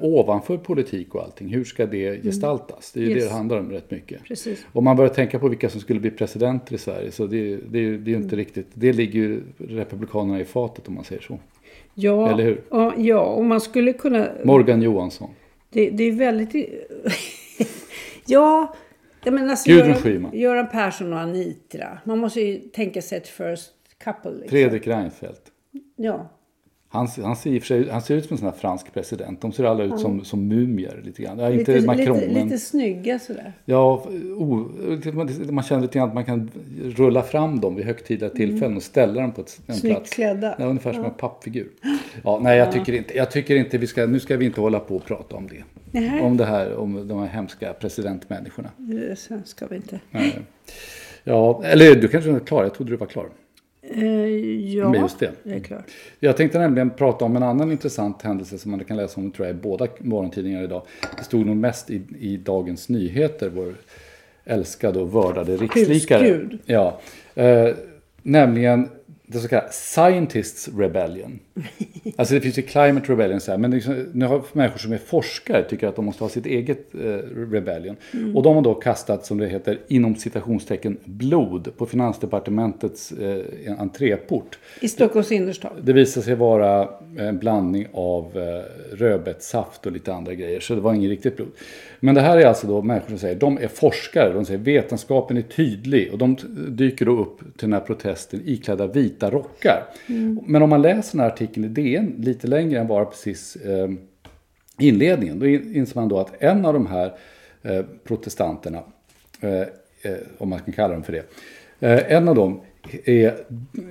ovanför 0.00 0.56
politik 0.56 1.14
och 1.14 1.22
allting, 1.22 1.48
hur 1.48 1.64
ska 1.64 1.86
det 1.86 2.22
gestaltas? 2.22 2.92
Det 2.92 3.00
är 3.00 3.02
ju 3.02 3.08
det 3.08 3.14
Yes. 3.14 3.28
det 3.28 3.34
handlar 3.34 3.58
om 3.58 3.70
rätt 3.70 3.90
mycket. 3.90 4.24
Precis. 4.24 4.66
Om 4.72 4.84
man 4.84 4.96
börjar 4.96 5.14
tänka 5.14 5.38
på 5.38 5.48
vilka 5.48 5.70
som 5.70 5.80
skulle 5.80 6.00
bli 6.00 6.10
presidenter 6.10 6.74
i 6.74 6.78
Sverige 6.78 7.10
så 7.10 7.26
det, 7.26 7.56
det, 7.56 7.96
det 7.96 8.10
är 8.10 8.14
ju 8.14 8.16
inte 8.16 8.36
riktigt, 8.36 8.66
det 8.74 8.92
ligger 8.92 9.20
ju 9.20 9.42
Republikanerna 9.58 10.40
i 10.40 10.44
fatet 10.44 10.88
om 10.88 10.94
man 10.94 11.04
säger 11.04 11.22
så. 11.22 11.38
Ja, 11.94 12.32
Eller 12.32 12.44
hur? 12.44 12.62
Ja, 12.70 12.94
ja, 12.96 13.20
och 13.20 13.44
man 13.44 13.60
skulle 13.60 13.92
kunna... 13.92 14.28
Morgan 14.44 14.82
Johansson. 14.82 15.30
Det, 15.70 15.90
det 15.90 16.04
är 16.04 16.12
väldigt... 16.12 16.54
ja, 18.26 18.74
menar 19.24 19.48
alltså 19.48 19.70
Gudrun 19.70 19.86
Göran, 19.88 20.02
Schyman. 20.02 20.30
Göran 20.34 20.68
Persson 20.68 21.12
och 21.12 21.18
Anitra. 21.18 21.98
Man 22.04 22.18
måste 22.18 22.40
ju 22.40 22.58
tänka 22.58 23.02
sig 23.02 23.18
ett 23.18 23.28
first 23.28 23.72
couple. 24.04 24.30
Liksom. 24.30 24.48
Fredrik 24.48 24.86
Reinfeldt. 24.86 25.42
Ja. 25.96 26.30
Han, 26.92 27.08
han, 27.22 27.36
ser, 27.36 27.50
i 27.50 27.60
sig, 27.60 27.90
han 27.90 28.02
ser 28.02 28.16
ut 28.16 28.24
som 28.24 28.34
en 28.34 28.38
sån 28.38 28.48
här 28.48 28.54
fransk 28.56 28.94
president. 28.94 29.40
De 29.40 29.52
ser 29.52 29.64
alla 29.64 29.84
ut 29.84 30.00
som, 30.00 30.24
som 30.24 30.48
mumier 30.48 31.00
lite 31.04 31.22
grann. 31.22 31.38
Ja, 31.38 31.48
Lite, 31.48 31.72
inte 31.72 31.86
Macron, 31.86 32.16
lite, 32.20 32.32
men... 32.32 32.44
lite 32.44 32.58
snygga 32.58 33.18
sådär. 33.18 33.52
Ja, 33.64 34.06
o, 34.36 34.68
man, 35.50 35.62
känner 35.62 35.82
lite 35.82 35.98
grann 35.98 36.08
att 36.08 36.14
man 36.14 36.24
kan 36.24 36.50
rulla 36.82 37.22
fram 37.22 37.60
dem 37.60 37.74
vid 37.76 37.84
högtidliga 37.86 38.30
tillfällen 38.30 38.76
och 38.76 38.82
ställa 38.82 39.20
dem 39.22 39.32
på 39.32 39.40
ett, 39.40 39.58
en 39.58 39.64
Mm. 39.70 39.80
Snyggt 39.80 39.96
plats. 39.96 40.10
klädda. 40.10 40.54
Ja, 40.58 40.64
ungefär 40.64 40.92
som 40.92 41.04
en 41.04 41.14
pappfigur. 41.14 41.68
Ja, 42.24 42.40
nej, 42.42 42.58
jag 42.58 42.72
tycker 42.72 42.92
inte, 42.92 43.16
jag 43.16 43.30
tycker 43.30 43.56
inte 43.56 43.78
vi 43.78 43.86
ska, 43.86 44.06
nu 44.06 44.20
ska 44.20 44.36
vi 44.36 44.46
inte 44.46 44.60
hålla 44.60 44.80
på 44.80 44.96
och 44.96 45.04
prata 45.04 45.36
om 45.36 45.48
det. 45.48 45.64
Nej. 46.00 46.20
Om 46.22 46.36
det 46.36 46.44
här, 46.44 46.76
om 46.76 47.08
de 47.08 47.18
här 47.18 47.26
hemska 47.26 47.72
presidentmänniskorna. 47.72 48.70
Så 49.16 49.38
ska 49.44 49.66
vi 49.66 49.76
inte. 49.76 50.00
Nej. 50.10 50.38
Ja, 51.24 51.62
eller 51.64 51.94
du 51.94 52.08
kanske 52.08 52.30
är 52.30 52.38
klar, 52.38 52.62
jag 52.62 52.74
trodde 52.74 52.92
du 52.92 52.96
var 52.96 53.06
klar. 53.06 53.28
Eh, 53.94 54.04
ja, 54.74 54.88
Men 54.90 55.00
just 55.00 55.18
det. 55.18 55.30
jag 55.42 55.56
är 55.56 55.60
klar. 55.60 55.82
Jag 56.20 56.36
tänkte 56.36 56.58
nämligen 56.58 56.90
prata 56.90 57.24
om 57.24 57.36
en 57.36 57.42
annan 57.42 57.72
intressant 57.72 58.22
händelse 58.22 58.58
som 58.58 58.70
man 58.70 58.84
kan 58.84 58.96
läsa 58.96 59.20
om 59.20 59.30
tror 59.30 59.46
jag, 59.48 59.56
i 59.56 59.58
båda 59.60 59.86
morgontidningar 59.98 60.62
idag. 60.62 60.82
Det 61.18 61.24
stod 61.24 61.46
nog 61.46 61.56
mest 61.56 61.90
i, 61.90 62.02
i 62.20 62.36
Dagens 62.36 62.88
Nyheter, 62.88 63.48
vår 63.54 63.74
älskade 64.44 64.98
och 65.00 65.14
vördade 65.14 65.56
rikslikare. 65.56 66.22
Husgud. 66.22 66.58
Ja, 66.66 67.00
eh, 67.34 67.68
nämligen 68.22 68.88
det 69.32 69.38
så 69.38 69.48
kallade 69.48 69.72
Scientists 69.72 70.68
Rebellion. 70.78 71.38
Alltså 72.16 72.34
det 72.34 72.40
finns 72.40 72.58
ju 72.58 72.62
Climate 72.62 73.12
Rebellion, 73.12 73.40
så 73.40 73.50
här, 73.50 73.58
men 73.58 73.70
liksom, 73.70 74.06
nu 74.12 74.26
har 74.26 74.42
människor 74.52 74.78
som 74.78 74.92
är 74.92 74.98
forskare 74.98 75.64
tycker 75.64 75.88
att 75.88 75.96
de 75.96 76.04
måste 76.04 76.24
ha 76.24 76.28
sitt 76.28 76.46
eget 76.46 76.94
eh, 76.94 77.00
Rebellion. 77.50 77.96
Och 78.34 78.42
de 78.42 78.54
har 78.54 78.62
då 78.62 78.74
kastat, 78.74 79.26
som 79.26 79.38
det 79.38 79.46
heter, 79.46 79.78
inom 79.88 80.16
citationstecken 80.16 80.98
blod 81.04 81.76
på 81.76 81.86
Finansdepartementets 81.86 83.12
eh, 83.12 83.80
entréport. 83.80 84.58
I 84.80 84.88
Stockholms 84.88 85.32
innerstad. 85.32 85.72
Det 85.82 85.92
visade 85.92 86.24
sig 86.24 86.34
vara 86.34 86.88
en 87.18 87.38
blandning 87.38 87.86
av 87.92 88.38
eh, 88.38 88.96
rödbetssaft 88.96 89.86
och 89.86 89.92
lite 89.92 90.14
andra 90.14 90.34
grejer. 90.34 90.60
Så 90.60 90.74
det 90.74 90.80
var 90.80 90.94
inget 90.94 91.10
riktigt 91.10 91.36
blod. 91.36 91.50
Men 92.00 92.14
det 92.14 92.20
här 92.20 92.38
är 92.38 92.46
alltså 92.46 92.66
då 92.66 92.82
människor 92.82 93.08
som 93.08 93.18
säger, 93.18 93.34
de 93.36 93.58
är 93.58 93.68
forskare. 93.68 94.32
De 94.32 94.44
säger 94.44 94.60
vetenskapen 94.60 95.36
är 95.36 95.42
tydlig. 95.42 96.12
Och 96.12 96.18
de 96.18 96.36
dyker 96.68 97.06
då 97.06 97.18
upp 97.18 97.38
till 97.38 97.50
den 97.68 97.72
här 97.72 97.80
protesten 97.80 98.42
iklädda 98.44 98.86
vita 98.86 99.30
rockar. 99.30 99.82
Men 100.46 100.62
om 100.62 100.70
man 100.70 100.82
läser 100.82 101.12
den 101.18 101.20
här 101.20 101.32
artikeln 101.32 101.64
i 101.64 101.68
DN 101.68 102.14
lite 102.18 102.46
längre 102.46 102.80
än 102.80 102.86
bara 102.86 103.04
precis 103.04 103.56
eh, 103.56 103.88
inledningen. 104.78 105.38
Då 105.38 105.46
in- 105.46 105.76
inser 105.76 106.00
man 106.00 106.08
då 106.08 106.18
att 106.18 106.42
en 106.42 106.64
av 106.64 106.72
de 106.74 106.86
här 106.86 107.12
eh, 107.62 107.84
protestanterna, 108.04 108.82
eh, 109.40 109.60
eh, 109.60 110.18
om 110.38 110.48
man 110.48 110.58
kan 110.60 110.72
kalla 110.74 110.94
dem 110.94 111.02
för 111.02 111.12
det. 111.12 111.24
Eh, 111.80 112.16
en 112.16 112.28
av 112.28 112.34
dem 112.34 112.60
är, 113.04 113.34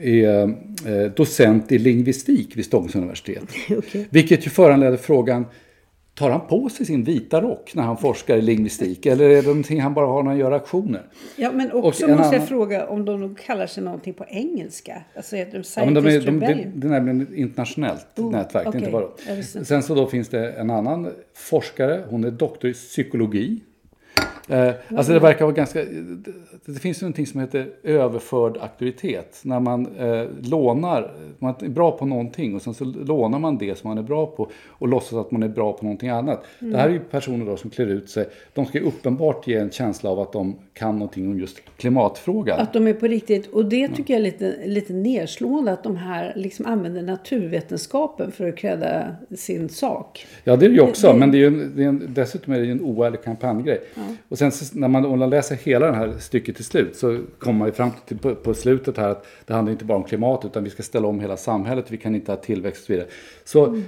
är 0.01 0.43
eh, 0.87 1.11
docent 1.15 1.71
i 1.71 1.77
lingvistik 1.77 2.57
vid 2.57 2.65
Stockholms 2.65 2.95
universitet. 2.95 3.43
Okej. 3.77 4.07
Vilket 4.09 4.45
ju 4.45 4.49
föranleder 4.49 4.97
frågan, 4.97 5.45
tar 6.15 6.29
han 6.29 6.47
på 6.47 6.69
sig 6.69 6.85
sin 6.85 7.03
vita 7.03 7.41
rock 7.41 7.71
när 7.75 7.83
han 7.83 7.97
forskar 7.97 8.37
i 8.37 8.41
lingvistik? 8.41 9.05
Eller 9.05 9.29
är 9.29 9.35
det 9.35 9.47
någonting 9.47 9.81
han 9.81 9.93
bara 9.93 10.05
har 10.07 10.23
när 10.23 10.29
han 10.29 10.39
gör 10.39 10.51
aktioner? 10.51 11.01
Ja, 11.35 11.51
men 11.51 11.71
också 11.71 11.85
måste 11.85 12.03
jag 12.05 12.33
annan- 12.35 12.47
fråga 12.47 12.87
om 12.87 13.05
de 13.05 13.35
kallar 13.35 13.67
sig 13.67 13.83
någonting 13.83 14.13
på 14.13 14.25
engelska. 14.29 15.01
Alltså 15.15 15.35
heter 15.35 15.51
de 15.53 15.63
Ja, 15.75 15.85
men 15.85 15.93
de 15.93 16.05
är, 16.07 16.21
de, 16.21 16.39
det, 16.39 16.45
är 16.87 16.89
nämligen 16.89 17.21
ett 17.21 17.33
internationellt 17.33 18.05
Oh, 18.17 18.31
nätverk. 18.31 18.67
är 18.75 18.77
inte 18.79 18.91
bara. 18.91 19.07
Sen 19.65 19.83
så 19.83 19.95
då 19.95 20.07
finns 20.07 20.29
det 20.29 20.51
en 20.51 20.69
annan 20.69 21.09
forskare. 21.35 22.03
Hon 22.09 22.23
är 22.23 22.31
doktor 22.31 22.69
i 22.69 22.73
psykologi. 22.73 23.59
Eh, 24.50 24.74
alltså 24.96 25.13
det 25.13 25.20
verkar 25.20 25.46
vara 25.46 25.56
ganska... 25.56 25.79
Det, 25.86 26.32
det 26.65 26.79
finns 26.79 27.01
ju 27.01 27.03
någonting 27.03 27.27
som 27.27 27.39
heter 27.39 27.70
överförd 27.84 28.58
auktoritet. 28.58 29.41
När 29.44 29.60
man 29.60 29.88
eh, 29.98 30.24
lånar, 30.41 31.12
man 31.39 31.56
är 31.60 31.70
bra 31.70 31.91
på 31.91 32.06
någonting 32.06 32.56
och 32.56 32.62
sen 32.62 32.74
så 32.74 32.84
lånar 32.86 33.39
man 33.39 33.58
det 33.58 33.77
som 33.77 33.88
man 33.88 33.98
är 33.98 34.03
bra 34.03 34.25
på 34.25 34.50
och 34.68 34.88
låtsas 34.88 35.13
att 35.13 35.32
man 35.32 35.44
är 35.44 35.48
bra 35.48 35.74
på 35.74 35.84
någonting 35.84 36.10
annat. 36.10 36.44
Det 36.60 36.77
här 36.77 36.89
är 36.89 36.94
ju 36.94 37.00
personer 37.00 37.46
då 37.46 37.58
som 37.58 37.70
klär 37.70 37.88
ut 37.88 38.10
sig. 38.10 38.29
De 38.53 38.65
ska 38.65 38.79
uppenbart 38.79 39.48
ge 39.48 39.56
en 39.56 39.72
känsla 39.72 40.10
av 40.10 40.20
att 40.20 40.32
de 40.32 40.56
kan 40.79 40.93
någonting 41.00 41.27
om 41.31 41.39
just 41.39 41.62
klimatfrågan. 41.77 42.59
Att 42.59 42.74
de 42.74 42.88
är 42.88 42.93
på 42.93 43.07
riktigt. 43.07 43.48
Och 43.48 43.65
det 43.65 43.88
tycker 43.88 44.13
jag 44.13 44.19
är 44.19 44.24
lite, 44.24 44.55
lite 44.65 44.93
nedslående 44.93 45.71
att 45.71 45.83
de 45.83 45.95
här 45.98 46.33
liksom 46.36 46.65
använder 46.65 47.01
naturvetenskapen 47.01 48.31
för 48.31 48.50
att 48.50 48.57
kräda 48.57 49.15
sin 49.36 49.69
sak. 49.69 50.27
Ja, 50.43 50.55
det 50.55 50.65
är 50.65 50.69
det 50.69 50.75
ju 50.75 50.81
också. 50.81 51.07
Det- 51.07 51.13
det- 51.13 51.19
Men 51.19 51.31
det 51.31 51.38
är 51.38 51.39
ju 51.39 51.48
en, 51.48 51.74
det 51.75 51.83
är 51.83 51.88
en, 51.88 52.07
dessutom 52.13 52.53
är 52.53 52.59
det 52.59 52.65
ju 52.65 52.71
en 52.71 52.81
oärlig 52.81 53.24
kampanjgrej. 53.24 53.79
Och 54.29 54.38
sen 54.38 54.51
när 54.74 54.88
man, 54.88 55.05
om 55.05 55.19
man 55.19 55.29
läser 55.29 55.55
hela 55.55 55.86
det 55.88 55.95
här 55.95 56.13
stycket 56.19 56.55
till 56.55 56.65
slut 56.65 56.95
så 56.95 57.19
kommer 57.39 57.59
man 57.59 57.67
ju 57.67 57.71
fram 57.71 57.89
till 58.05 58.17
på, 58.17 58.36
på 58.36 58.53
slutet 58.53 58.98
här 58.98 59.09
att 59.09 59.25
det 59.45 59.53
handlar 59.53 59.71
inte 59.71 59.86
bara 59.86 59.98
om 59.98 60.03
klimat 60.03 60.45
utan 60.45 60.63
vi 60.63 60.69
ska 60.69 60.83
ställa 60.83 61.07
om 61.07 61.19
hela 61.19 61.38
samhället. 61.38 61.86
Vi 61.89 61.98
kan 61.98 62.15
inte 62.15 62.31
ha 62.31 62.38
tillväxt 62.38 62.81
och 62.81 62.86
så 62.86 62.93
vidare. 62.93 63.07
Så 63.43 63.65
Mm. 63.65 63.83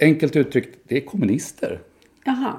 enkelt 0.00 0.36
uttryckt, 0.36 0.78
det 0.88 0.96
är 0.96 1.00
kommunister. 1.00 1.80
Jaha. 2.24 2.52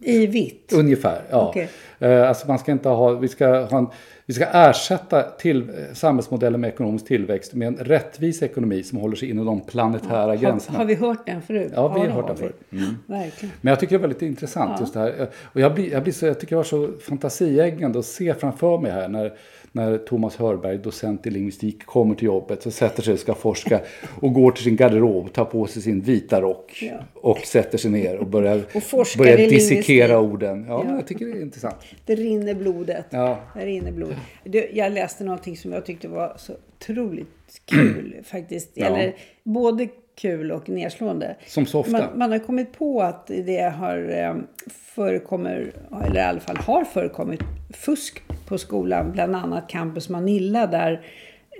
I 0.00 0.26
vitt. 0.26 0.72
Ungefär, 0.74 1.22
ja. 1.30 1.48
Okej. 1.48 1.68
Eh, 1.98 2.28
Alltså 2.28 2.48
man 2.48 2.58
ska 2.58 2.72
inte 2.72 2.88
ha, 2.88 3.10
vi 3.12 3.28
ska, 3.28 3.60
ha 3.64 3.78
en, 3.78 3.86
vi 4.26 4.34
ska 4.34 4.44
ersätta 4.52 5.22
till, 5.22 5.68
eh, 5.68 5.74
samhällsmodellen 5.94 6.60
med 6.60 6.68
ekonomisk 6.68 7.06
tillväxt 7.06 7.54
med 7.54 7.68
en 7.68 7.76
rättvis 7.76 8.42
ekonomi 8.42 8.82
som 8.82 8.98
håller 8.98 9.16
sig 9.16 9.30
inom 9.30 9.46
de 9.46 9.60
planetära 9.60 10.26
Har, 10.26 10.36
gränserna. 10.36 10.78
har 10.78 10.84
vi 10.84 10.94
hört 10.94 11.26
den 11.26 11.42
förut? 11.42 11.72
Ja, 11.74 11.88
vi 11.88 12.00
har 12.00 12.08
hört 12.08 12.26
den 12.26 12.36
förut. 12.36 12.60
Mm. 12.72 12.84
Verkligen. 13.06 13.52
Men 13.60 13.70
jag 13.70 13.80
tycker 13.80 13.98
det 13.98 14.00
är 14.00 14.08
väldigt 14.08 14.22
intressant 14.22 14.80
just 14.80 14.94
det 14.94 15.00
här. 15.00 15.28
Och 15.42 15.60
jag, 15.60 15.74
blir, 15.74 15.92
jag, 15.92 16.02
blir 16.02 16.12
så, 16.12 16.26
jag 16.26 16.40
tycker 16.40 16.50
det 16.50 16.56
var 16.56 16.64
så 16.64 16.88
fantasieggande 17.08 17.98
att 17.98 18.04
se 18.06 18.34
framför 18.34 18.78
mig 18.78 18.92
här 18.92 19.08
när, 19.08 19.32
när 19.76 19.98
Thomas 19.98 20.36
Hörberg, 20.36 20.78
docent 20.78 21.26
i 21.26 21.30
lingvistik, 21.30 21.86
kommer 21.86 22.14
till 22.14 22.24
jobbet, 22.26 22.62
så 22.62 22.70
sätter 22.70 23.02
sig 23.02 23.12
och 23.12 23.18
ska 23.20 23.34
forska 23.34 23.80
och 24.20 24.32
går 24.32 24.50
till 24.52 24.64
sin 24.64 24.76
garderob, 24.76 25.32
tar 25.32 25.44
på 25.44 25.66
sig 25.66 25.82
sin 25.82 26.00
vita 26.00 26.40
rock 26.40 26.78
Ja. 26.82 26.96
och 27.14 27.38
sätter 27.38 27.78
sig 27.78 27.90
ner 27.90 28.16
och 28.16 28.26
börjar, 28.26 28.56
Och 28.74 28.82
börjar 29.18 29.36
dissekera 29.36 30.20
orden. 30.20 30.64
Ja, 30.68 30.84
Ja. 30.88 30.94
jag 30.94 31.06
tycker 31.06 31.26
det 31.26 31.32
är 31.32 31.42
intressant. 31.42 31.76
Det 32.06 32.14
rinner 32.14 32.54
blodet. 32.54 33.04
Ja. 33.10 33.38
Det 33.54 33.66
rinner 33.66 33.92
blodet. 33.92 34.16
Det- 34.44 34.70
Jag 34.72 34.92
läste 34.92 35.24
någonting 35.24 35.56
som 35.56 35.72
jag 35.72 35.86
tyckte 35.86 36.08
var 36.08 36.32
så 36.38 36.52
otroligt 36.78 37.60
kul 37.64 38.16
faktiskt. 38.24 38.78
Eller 38.78 39.14
både 39.44 39.88
kul 40.20 40.52
och 40.52 40.68
nedslående. 40.68 41.36
Som 41.46 41.66
så 41.66 41.80
ofta. 41.80 41.92
Man, 41.92 42.18
man 42.18 42.30
har 42.32 42.38
kommit 42.38 42.72
på 42.78 43.02
att 43.02 43.26
det 43.26 43.72
har 43.76 44.10
eh, 44.18 44.34
förekommer, 44.70 45.72
eller 46.06 46.20
i 46.20 46.24
alla 46.24 46.40
fall 46.40 46.56
har 46.56 46.84
förekommit 46.84 47.40
fusk 47.70 48.22
på 48.48 48.58
skolan. 48.58 49.12
Bland 49.12 49.36
annat 49.36 49.68
Campus 49.68 50.08
Manilla 50.08 50.66
där 50.66 51.00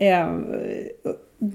eh, 0.01 0.29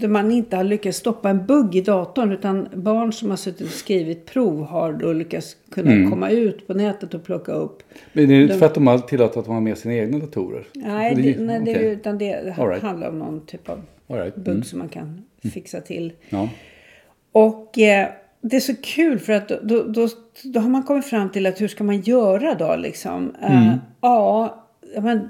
man 0.09 0.31
inte 0.31 0.55
har 0.57 0.63
lyckats 0.63 0.97
stoppa 0.97 1.29
en 1.29 1.45
bugg 1.45 1.75
i 1.75 1.81
datorn 1.81 2.31
utan 2.31 2.67
barn 2.73 3.13
som 3.13 3.29
har 3.29 3.37
suttit 3.37 3.61
och 3.67 3.73
skrivit 3.73 4.25
prov 4.25 4.63
har 4.65 4.93
då 4.93 5.13
lyckats 5.13 5.57
kunna 5.71 5.91
Mm. 5.91 6.09
komma 6.09 6.29
ut 6.29 6.67
på 6.67 6.73
nätet 6.73 7.13
och 7.13 7.23
plocka 7.23 7.51
upp 7.51 7.83
Men 8.13 8.27
det 8.27 8.35
är 8.35 8.41
inte 8.41 8.53
De- 8.53 8.59
för 8.59 8.65
att 8.65 8.73
de 8.73 8.87
har 8.87 8.97
tillåtit 8.97 9.37
att 9.37 9.45
de 9.45 9.53
har 9.53 9.61
med 9.61 9.77
sina 9.77 9.95
egna 9.95 10.19
datorer? 10.19 10.67
Nej, 10.73 11.15
För 11.15 11.21
det, 11.21 11.39
nej 11.39 11.61
det, 11.65 11.71
okej. 11.75 11.91
utan 11.91 12.17
det 12.17 12.33
right. 12.57 12.81
handlar 12.81 13.09
om 13.09 13.19
någon 13.19 13.45
typ 13.45 13.69
av 13.69 13.81
right. 14.07 14.35
bugg 14.35 14.47
Mm. 14.47 14.63
som 14.63 14.79
man 14.79 14.89
kan 14.89 15.25
fixa 15.53 15.81
till. 15.81 16.13
Ja. 16.29 16.49
Och 17.31 17.79
eh, 17.79 18.09
det 18.41 18.55
är 18.55 18.59
så 18.59 18.75
kul 18.75 19.19
för 19.19 19.33
att 19.33 19.47
då, 19.47 19.59
då, 19.63 19.83
då, 19.83 20.07
då 20.43 20.59
har 20.59 20.69
man 20.69 20.83
kommit 20.83 21.05
fram 21.05 21.29
till 21.29 21.45
att 21.45 21.61
hur 21.61 21.67
ska 21.67 21.83
man 21.83 22.01
göra 22.01 22.55
då 22.55 22.75
liksom? 22.75 23.35
Mm. 23.41 23.67
Eh, 23.67 23.75
ja, 24.01 24.65
men 25.01 25.29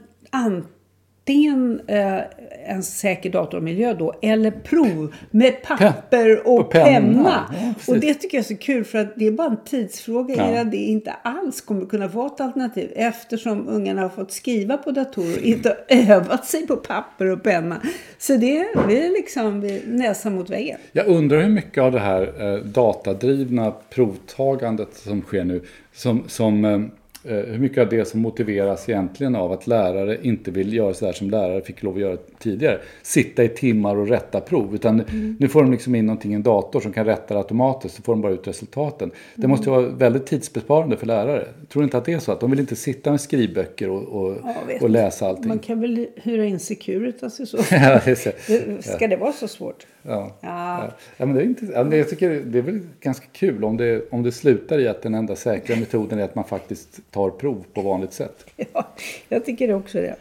antingen 1.21 1.81
eh, 1.87 2.19
en 2.65 2.83
säker 2.83 3.29
datormiljö 3.29 3.93
då 3.93 4.13
eller 4.21 4.51
prov 4.51 5.13
med 5.31 5.63
papper 5.63 6.47
och, 6.47 6.59
och 6.59 6.71
penna. 6.71 6.87
penna. 6.91 7.73
Ja, 7.87 7.93
och 7.93 7.99
det 7.99 8.13
tycker 8.13 8.37
jag 8.37 8.43
är 8.43 8.47
så 8.47 8.57
kul 8.57 8.83
för 8.83 8.97
att 8.97 9.15
det 9.15 9.27
är 9.27 9.31
bara 9.31 9.47
en 9.47 9.63
tidsfråga 9.65 10.35
Ja. 10.37 10.51
innan 10.51 10.69
det 10.69 10.77
inte 10.77 11.11
alls 11.11 11.61
kommer 11.61 11.85
kunna 11.85 12.07
vara 12.07 12.27
ett 12.27 12.41
alternativ 12.41 12.91
eftersom 12.95 13.67
ungarna 13.67 14.01
har 14.01 14.09
fått 14.09 14.31
skriva 14.31 14.77
på 14.77 14.91
datorer 14.91 15.37
och 15.37 15.43
inte 15.43 15.69
har 15.89 16.15
övat 16.15 16.45
sig 16.45 16.67
på 16.67 16.75
papper 16.75 17.25
och 17.25 17.43
penna. 17.43 17.81
Så 18.17 18.33
det 18.35 18.67
vi 18.87 19.05
är 19.05 19.09
liksom 19.09 19.61
vid 19.61 19.81
näsan 19.93 20.35
mot 20.35 20.49
väggen. 20.49 20.77
Jag 20.91 21.07
undrar 21.07 21.41
hur 21.41 21.49
mycket 21.49 21.83
av 21.83 21.91
det 21.91 21.99
här 21.99 22.53
eh, 22.53 22.65
datadrivna 22.65 23.73
provtagandet 23.89 24.93
som 24.93 25.21
sker 25.21 25.43
nu, 25.43 25.61
som, 25.93 26.23
som, 26.27 26.65
eh, 26.65 26.79
hur 27.23 27.59
mycket 27.59 27.77
av 27.77 27.89
det 27.89 28.05
som 28.05 28.21
motiveras 28.21 28.89
egentligen 28.89 29.35
av 29.35 29.51
att 29.51 29.67
lärare 29.67 30.17
inte 30.21 30.51
vill 30.51 30.73
göra 30.73 30.93
så 30.93 31.05
där 31.05 31.13
som 31.13 31.29
lärare 31.29 31.61
fick 31.61 31.83
lov 31.83 31.95
att 31.95 32.01
göra 32.01 32.17
tidigare. 32.39 32.79
Sitta 33.01 33.43
i 33.43 33.49
timmar 33.49 33.95
och 33.95 34.07
rätta 34.07 34.39
prov. 34.39 34.75
Utan 34.75 35.03
nu 35.39 35.47
får 35.47 35.61
de 35.61 35.71
liksom 35.71 35.95
in 35.95 36.05
någonting 36.05 36.31
i 36.31 36.35
en 36.35 36.43
dator 36.43 36.79
som 36.79 36.93
kan 36.93 37.05
rätta 37.05 37.33
det 37.33 37.39
automatiskt, 37.39 37.95
så 37.95 38.01
får 38.01 38.13
de 38.13 38.21
bara 38.21 38.31
ut 38.31 38.47
resultaten. 38.47 39.11
Det 39.35 39.47
måste 39.47 39.65
ju 39.65 39.71
vara 39.71 39.81
väldigt 39.81 40.25
tidsbesparande 40.25 40.97
för 40.97 41.05
lärare. 41.05 41.47
Tror 41.69 41.81
du 41.81 41.83
inte 41.83 41.97
att 41.97 42.05
det 42.05 42.13
är 42.13 42.19
så? 42.19 42.31
Att 42.31 42.39
de 42.39 42.51
vill 42.51 42.59
inte 42.59 42.75
sitta 42.75 43.11
med 43.11 43.21
skrivböcker 43.21 43.89
och, 43.89 44.03
och, 44.03 44.37
och 44.81 44.89
läsa 44.89 45.27
allting? 45.27 45.47
Man 45.47 45.59
kan 45.59 45.81
väl 45.81 46.07
hyra 46.15 46.45
in 46.45 46.59
Securitas 46.59 47.39
i 47.39 47.45
så 47.45 47.57
Ska 48.81 49.07
det 49.07 49.15
vara 49.15 49.31
så 49.31 49.47
svårt? 49.47 49.87
Ja. 50.03 50.37
Ja. 50.41 50.91
Ja. 51.17 51.25
Men 51.25 51.35
det 51.35 51.41
är 51.41 51.45
inte, 51.45 51.97
jag 51.97 52.09
tycker 52.09 52.29
det 52.45 52.57
är 52.57 52.61
väl 52.61 52.79
ganska 52.99 53.25
kul 53.31 53.63
om 53.63 53.77
det, 53.77 54.11
om 54.11 54.23
det 54.23 54.31
slutar 54.31 54.79
i 54.79 54.87
att 54.87 55.01
den 55.01 55.15
enda 55.15 55.35
säkra 55.35 55.75
metoden 55.75 56.19
är 56.19 56.23
att 56.23 56.35
man 56.35 56.43
faktiskt 56.43 57.10
tar 57.11 57.29
prov 57.29 57.63
på 57.73 57.81
vanligt 57.81 58.13
sätt. 58.13 58.45
Ja, 58.73 58.87
jag 59.29 59.45
tycker 59.45 59.73
också 59.73 59.97
det. 59.97 60.15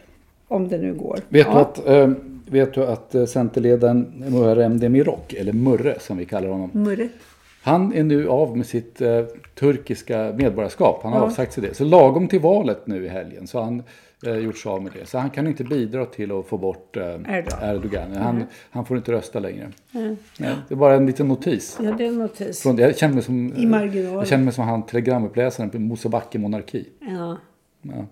Om 0.49 0.69
det 0.69 0.79
nu 0.79 0.95
går. 0.95 1.19
Vet 1.29 1.47
ja. 1.47 1.53
du 1.55 1.59
att 1.61 1.89
eh, 1.89 2.11
vet 2.51 2.75
du 2.75 2.87
att 2.87 3.15
eh, 3.15 3.25
centerledaren 3.27 4.13
Muharrem 4.29 4.79
Demirok, 4.81 5.33
eller 5.33 5.53
Murre 5.53 5.97
som 6.01 6.17
vi 6.17 6.25
kallar 6.27 6.49
honom. 6.49 6.71
Murre. 6.73 7.09
Han 7.63 7.95
är 7.95 8.03
nu 8.03 8.29
av 8.29 8.57
med 8.57 8.67
sitt 8.67 9.01
eh, 9.01 9.25
turkiska 9.59 10.33
medborgarskap. 10.37 11.01
Han 11.03 11.13
har 11.13 11.21
Ja. 11.21 11.25
avsagt 11.27 11.53
sig 11.53 11.63
det. 11.63 11.75
Så 11.75 11.85
lagom 11.85 12.29
till 12.29 12.41
valet 12.41 12.87
nu 12.87 13.05
i 13.05 13.09
helgen 13.09 13.47
så 13.47 13.61
han 13.61 13.83
eh, 14.27 14.37
gjort 14.37 14.59
sig 14.59 14.71
av 14.71 14.83
med 14.83 14.93
det. 14.93 15.07
Så 15.07 15.19
han 15.19 15.31
kan 15.31 15.47
inte 15.47 15.65
bidra 15.65 16.07
till 16.07 16.33
att 16.33 16.47
få 16.47 16.59
bort 16.59 16.97
eh, 16.97 17.05
Erdogan. 17.05 17.63
Erdogan. 17.63 18.13
Han, 18.17 18.45
han 18.71 18.85
får 18.85 18.97
inte 18.97 19.13
rösta 19.13 19.39
längre. 19.39 19.69
Nej, 19.93 20.17
det 20.69 20.75
är 20.75 20.77
bara 20.77 20.95
en 20.95 21.07
liten 21.07 21.29
notis. 21.29 21.79
Ja, 21.83 21.93
det 21.93 22.05
är 22.05 22.09
en 22.09 22.19
notis. 22.19 22.63
Från, 22.63 22.77
jag 22.77 22.99
känner 22.99 23.15
mig 23.15 23.23
som, 23.23 23.55
I 23.57 23.67
marginalen. 23.67 24.19
jag 24.19 24.29
känner 24.29 24.45
mig 24.45 24.55
som 24.55 24.65
han 24.65 24.87
telegramuppläsaren 24.87 25.71
på 25.71 25.79
Mosebacke 25.79 26.39
monarki. 26.39 26.89
Ja. 27.01 27.39
Ja. 27.83 28.07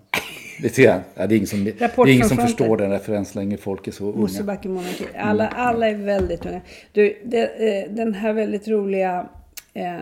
Ser 0.69 0.83
jag. 0.83 0.99
Ja, 1.15 1.27
det 1.27 1.35
är 1.35 1.37
ingen 1.37 1.47
som, 1.47 1.63
det 1.63 1.81
är 1.81 2.07
ingen 2.07 2.29
som 2.29 2.37
förstår 2.37 2.77
den 2.77 2.91
referensen 2.91 3.41
längre. 3.41 3.57
Folk 3.57 3.87
är 3.87 3.91
så 3.91 4.05
unga. 4.05 4.17
Mosebacke 4.17 4.69
monarki. 4.69 5.05
Alla, 5.17 5.47
alla 5.47 5.87
är 5.87 5.95
väldigt 5.95 6.45
unga. 6.45 6.61
Du, 6.91 7.21
det, 7.25 7.43
eh, 7.43 7.91
den 7.91 8.13
här 8.13 8.33
väldigt 8.33 8.67
roliga 8.67 9.29
eh, 9.73 9.95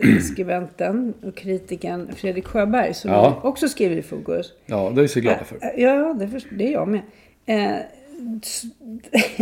skribenten 0.32 1.14
och 1.22 1.36
kritikern 1.36 2.12
Fredrik 2.16 2.46
Sjöberg 2.46 2.94
som 2.94 3.10
Ja. 3.10 3.40
också 3.44 3.68
skriver 3.68 3.96
i 3.96 4.02
Fokus. 4.02 4.52
Ja, 4.66 4.92
det 4.94 5.00
är 5.00 5.02
vi 5.02 5.08
så 5.08 5.20
glada 5.20 5.44
för. 5.44 5.58
Ja, 5.80 6.14
det, 6.20 6.28
för, 6.28 6.42
det 6.50 6.66
är 6.66 6.72
jag 6.72 6.88
med. 6.88 7.00
Eh, 7.46 7.76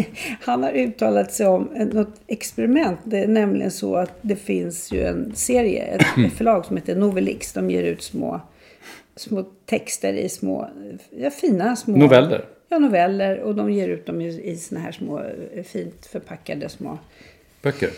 han 0.41 0.63
har 0.63 0.73
uttalat 0.73 1.33
sig 1.33 1.47
om 1.47 1.69
något 1.93 2.21
experiment. 2.27 2.99
Det 3.05 3.19
är 3.19 3.29
nämligen 3.29 3.71
så 3.71 3.97
att 3.97 4.19
det 4.23 4.37
finns 4.37 4.93
ju 4.93 5.07
en 5.07 5.35
serie, 5.35 5.83
ett, 6.27 6.33
förlag 6.33 6.65
som 6.67 6.77
heter 6.77 6.97
Novelix. 6.97 7.53
De 7.53 7.71
ger 7.71 7.83
ut 7.83 8.03
små, 8.03 8.41
små 9.17 9.45
texter 9.67 10.13
i 10.13 10.29
små, 10.29 10.71
ja, 11.11 11.31
fina 11.31 11.77
små... 11.77 11.97
Noveller. 11.97 12.45
Ja, 12.69 12.79
noveller. 12.79 13.41
Och 13.41 13.55
de 13.55 13.73
ger 13.73 13.89
ut 13.89 14.07
dem 14.07 14.21
i, 14.21 14.51
i 14.51 14.57
såna 14.57 14.81
här 14.81 14.93
små 14.93 15.23
fint 15.65 16.07
förpackade 16.07 16.69
små 16.69 16.99
Böcker. 17.63 17.91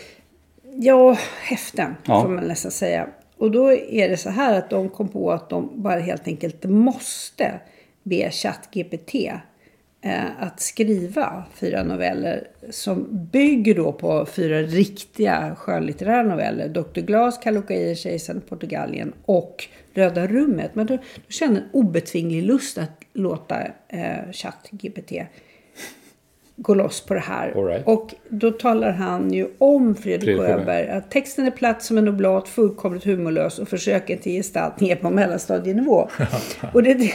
Ja, 0.73 1.17
häften 1.41 1.95
Ja. 2.05 2.21
får 2.21 2.29
man 2.29 2.47
nästan 2.47 2.71
säga. 2.71 3.07
Och 3.37 3.51
då 3.51 3.71
är 3.73 4.09
det 4.09 4.17
så 4.17 4.29
här 4.29 4.57
att 4.57 4.69
de 4.69 4.89
kom 4.89 5.07
på 5.07 5.31
att 5.31 5.49
de 5.49 5.81
bara 5.81 5.99
helt 5.99 6.27
enkelt 6.27 6.63
måste 6.63 7.59
be 8.03 8.31
ChatGPT 8.31 9.15
eh, 10.01 10.23
att 10.39 10.59
skriva 10.59 11.43
fyra 11.55 11.83
noveller 11.83 12.47
som 12.69 13.07
bygger 13.31 13.75
då 13.75 13.91
på 13.91 14.25
fyra 14.25 14.61
riktiga 14.61 15.55
skönlitterära 15.57 16.23
noveller. 16.23 16.69
Dr. 16.69 17.01
Glas, 17.01 17.37
Kallocaia, 17.37 17.95
Kejsaren 17.95 18.41
Portugalien 18.41 19.13
och 19.25 19.67
Röda 19.93 20.27
rummet. 20.27 20.75
Men 20.75 20.85
då, 20.85 20.95
då 20.97 21.01
känner 21.31 21.61
en 21.61 21.69
obetvinglig 21.73 22.43
lust 22.43 22.77
att 22.77 23.01
låta 23.13 23.61
eh, 23.87 24.31
ChatGPT 24.33 25.11
gå 26.61 26.73
loss 26.73 27.05
på 27.05 27.13
det 27.13 27.19
här. 27.19 27.53
Right. 27.67 27.87
Och 27.87 28.13
då 28.29 28.51
talar 28.51 28.91
han 28.91 29.33
ju 29.33 29.47
om 29.57 29.95
Fredrik 29.95 30.37
Fredrik. 30.37 30.55
Sjöberg 30.57 30.89
att 30.89 31.11
texten 31.11 31.47
är 31.47 31.51
platt 31.51 31.83
som 31.83 31.97
en 31.97 32.07
oblat, 32.07 32.47
fullkomligt 32.47 33.03
humorlös 33.03 33.59
och 33.59 33.67
försöken 33.67 34.17
till 34.19 34.31
gestaltning 34.31 34.89
är 34.89 34.95
på 34.95 35.09
mellanstadienivå. 35.09 36.09
och 36.73 36.83
det, 36.83 36.93
det, 36.93 37.13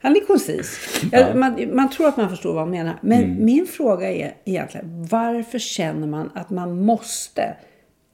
han 0.00 0.16
är 0.16 0.20
koncis. 0.20 1.00
Ja, 1.12 1.34
man, 1.34 1.70
man 1.72 1.90
tror 1.90 2.08
att 2.08 2.16
man 2.16 2.28
förstår 2.30 2.52
vad 2.52 2.62
han 2.62 2.70
menar. 2.70 2.94
Men 3.02 3.24
Mm. 3.24 3.44
min 3.44 3.66
fråga 3.66 4.12
är 4.12 4.34
egentligen 4.44 5.06
varför 5.10 5.58
känner 5.58 6.06
man 6.06 6.30
att 6.34 6.50
man 6.50 6.84
måste 6.84 7.54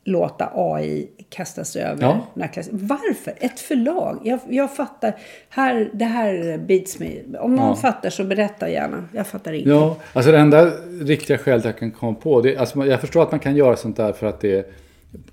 låta 0.07 0.51
AI 0.55 1.09
kastas 1.31 1.77
över 1.77 2.03
Ja. 2.35 2.49
klassen? 2.53 2.79
Varför? 2.87 3.33
Ett 3.41 3.61
förlag. 3.61 4.21
Jag, 4.25 4.39
jag 4.49 4.77
fattar. 4.77 5.17
Här, 5.49 5.91
det 5.93 6.05
här 6.05 6.59
beats 6.59 6.99
mig. 6.99 7.25
Om 7.41 7.55
någon 7.55 7.69
Ja. 7.69 7.77
fattar 7.77 8.11
så 8.11 8.25
berätta 8.25 8.71
gärna. 8.71 9.05
Jag 9.13 9.27
fattar 9.27 9.53
inte. 9.53 9.69
Ja, 9.71 9.97
alltså 10.13 10.33
det 10.33 10.39
enda 10.39 10.71
riktiga 11.01 11.39
skälet 11.39 11.65
jag 11.65 11.79
kan 11.79 11.91
komma 11.91 12.15
på. 12.15 12.41
Det, 12.41 12.57
alltså 12.57 12.87
jag 12.87 13.01
förstår 13.01 13.23
att 13.23 13.31
man 13.31 13.41
kan 13.41 13.57
göra 13.57 13.77
sånt 13.77 13.97
där 13.97 14.13
för 14.13 14.27
att 14.27 14.41
det 14.41 14.53
är 14.59 14.65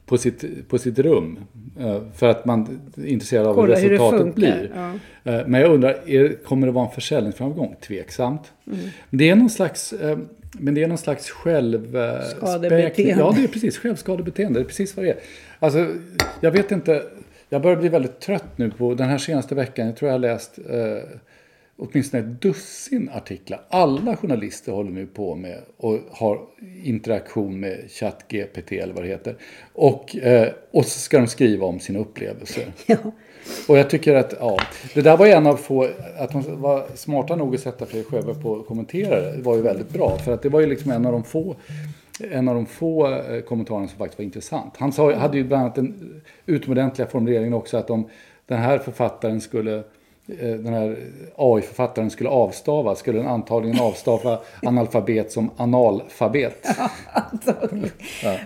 på 0.06 0.18
sitt, 0.18 0.70
på 0.70 0.78
sitt 0.78 1.00
rum. 1.00 1.40
Eh, 1.80 2.02
För 2.16 2.30
att 2.30 2.46
man 2.46 2.80
är 2.98 3.06
intresserad 3.06 3.48
av 3.48 3.54
Kolla 3.54 3.76
hur 3.76 3.82
hur 3.82 3.90
det 3.90 3.96
resultatet 3.96 4.22
funkar, 4.22 4.36
blir. 5.24 5.34
Eh, 5.34 5.48
Men 5.48 5.62
jag 5.62 5.72
undrar, 5.72 6.10
är, 6.10 6.44
kommer 6.44 6.68
det 6.68 6.74
vara 6.74 6.86
en 6.86 6.92
försäljningsframgång? 6.92 7.76
Tveksamt. 7.88 8.52
Mm. 8.68 8.80
Det 9.10 9.30
är 9.30 9.36
någon 9.36 9.50
slags, 9.50 9.94
eh, 9.94 10.18
men 10.52 10.74
det 10.74 10.84
är 10.84 10.88
någon 10.88 10.98
slags 10.98 11.30
själv... 11.30 11.98
Skadebeteende. 12.36 13.24
Ja, 13.24 13.34
det 13.36 13.44
är 13.44 13.48
precis 13.48 13.78
självskadebeteende. 13.78 14.60
Det 14.60 14.64
är 14.64 14.68
precis 14.68 14.96
vad 14.96 15.06
det 15.06 15.12
är. 15.12 15.18
Alltså, 15.60 15.88
jag 16.42 16.52
vet 16.52 16.72
inte. 16.72 17.04
Jag 17.50 17.62
börjar 17.62 17.78
bli 17.78 17.90
väldigt 17.90 18.20
trött 18.20 18.58
nu 18.58 18.72
på 18.72 18.94
den 18.94 19.10
här 19.10 19.18
senaste 19.18 19.56
veckan. 19.56 19.86
Jag 19.86 19.96
tror 19.96 20.10
jag 20.10 20.14
har 20.14 20.20
läst 20.20 20.60
eh, 20.70 21.20
åtminstone 21.78 22.24
ett 22.24 22.42
dussin 22.42 23.10
artiklar. 23.14 23.66
Alla 23.70 24.16
journalister 24.16 24.72
håller 24.72 24.92
nu 24.92 25.06
på 25.06 25.36
med 25.36 25.60
och 25.78 26.00
har 26.12 26.42
interaktion 26.84 27.60
med 27.60 27.92
ChatGPT 27.92 28.72
eller 28.72 28.94
vad 28.94 29.04
det 29.04 29.08
heter. 29.08 29.36
Och, 29.74 30.16
eh, 30.16 30.50
och 30.72 30.86
så 30.86 31.00
ska 31.00 31.18
de 31.18 31.28
skriva 31.28 31.66
om 31.66 31.80
sina 31.80 32.00
upplevelser. 32.00 32.74
Ja. 32.86 32.98
Och 33.68 33.78
jag 33.78 33.90
tycker 33.90 34.16
att, 34.16 34.34
ja, 34.40 34.58
det 34.94 35.02
där 35.02 35.18
var 35.18 35.28
en 35.28 35.48
av 35.48 35.56
få, 35.56 35.90
att 36.18 36.32
de 36.32 36.62
var 36.62 36.86
smarta 36.96 37.36
nog 37.36 37.56
att 37.56 37.62
sätta 37.62 37.86
Fredrik 37.86 38.10
Sjöberg 38.10 38.42
på 38.42 38.56
att 38.56 38.68
kommentera 38.68 39.22
det, 39.22 39.42
var 39.42 39.56
ju 39.56 39.62
väldigt 39.62 39.90
bra. 39.90 40.18
För 40.18 40.32
att 40.32 40.42
det 40.42 40.50
var 40.50 40.60
ju 40.60 40.68
liksom 40.68 40.92
en 40.92 41.06
av 41.06 41.12
de 41.12 41.24
få, 41.24 41.56
en 42.32 42.48
av 42.48 42.56
de 42.56 42.66
få 42.66 43.12
eh, 43.12 43.42
kommentarerna 43.42 43.88
som 43.88 43.98
faktiskt 43.98 44.20
var 44.20 44.26
intressant. 44.26 44.74
Han 44.78 44.92
sa, 44.92 45.16
hade 45.16 45.38
ju 45.38 45.44
bland 45.44 45.64
annat 45.64 45.76
den 45.76 46.22
utomordentliga 46.46 47.08
formuleringen 47.08 47.54
också 47.54 47.78
att 47.78 47.90
om 47.90 48.10
den 48.46 48.60
här 48.60 48.78
författaren 48.78 49.42
skulle 49.42 49.84
den 50.28 50.74
här 50.74 50.98
AI-författaren 51.36 52.10
skulle 52.10 52.30
avstava, 52.30 52.96
skulle 52.96 53.18
den 53.20 53.28
antagligen 53.28 53.80
avstava 53.80 54.40
analfabet 54.64 55.32
som 55.32 55.52
analfabet. 55.58 56.68
Antagligen. 57.14 57.90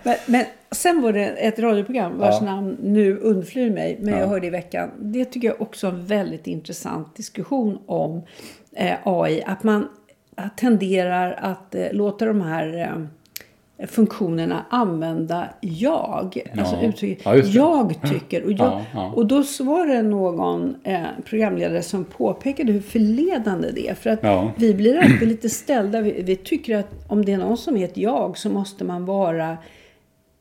Men, 0.04 0.16
men 0.28 0.46
sen 0.72 1.02
var 1.02 1.14
det 1.14 1.26
ett 1.26 1.60
radioprogram 1.60 2.18
vars 2.18 2.36
Ja. 2.40 2.46
namn 2.46 2.78
nu 2.82 3.18
undflyr 3.18 3.70
mig, 3.72 3.98
men 4.02 4.20
jag 4.20 4.28
hörde 4.28 4.48
i 4.48 4.50
veckan. 4.50 4.90
Det 5.00 5.26
tycker 5.26 5.48
jag 5.48 5.62
också 5.62 5.88
är 5.88 5.92
en 5.92 6.06
väldigt 6.06 6.48
intressant 6.48 7.16
diskussion 7.16 7.80
om 7.86 8.22
eh, 8.76 8.94
AI. 9.04 9.44
Att 9.46 9.64
man 9.64 9.88
tenderar 10.58 11.40
att 11.42 11.76
eh, 11.76 11.86
låta 11.92 12.26
de 12.26 12.42
här 12.42 12.78
eh, 12.78 13.06
funktionerna 13.88 14.66
använda 14.70 15.48
jag. 15.62 16.42
Alltså 16.60 16.76
uttrycket 16.82 17.26
Ja, 17.26 17.36
just 17.36 17.52
det. 17.54 17.58
jag 17.58 17.96
tycker. 18.10 18.44
Och, 18.44 18.52
jag, 18.52 18.60
Ja, 18.60 18.82
ja. 18.94 19.12
och 19.16 19.26
då 19.26 19.44
var 19.60 19.86
det 19.88 20.02
någon 20.02 20.76
eh, 20.84 21.02
programledare 21.26 21.82
som 21.82 22.06
påpekade 22.06 22.72
hur 22.72 22.82
förledande 22.82 23.72
det 23.72 23.90
är. 23.90 23.94
För 23.96 24.10
att 24.10 24.20
Ja. 24.24 24.52
vi 24.58 24.74
blir 24.74 24.98
alltid 24.98 25.28
lite 25.28 25.50
ställda. 25.50 26.02
Vi, 26.02 26.22
vi 26.22 26.36
tycker 26.36 26.78
att 26.78 26.90
om 27.08 27.26
det 27.26 27.32
är 27.32 27.38
någon 27.38 27.58
som 27.58 27.78
är 27.78 27.86
ett 27.86 27.98
jag 27.98 28.38
så 28.38 28.50
måste 28.50 28.84
man 28.84 29.06
vara 29.06 29.58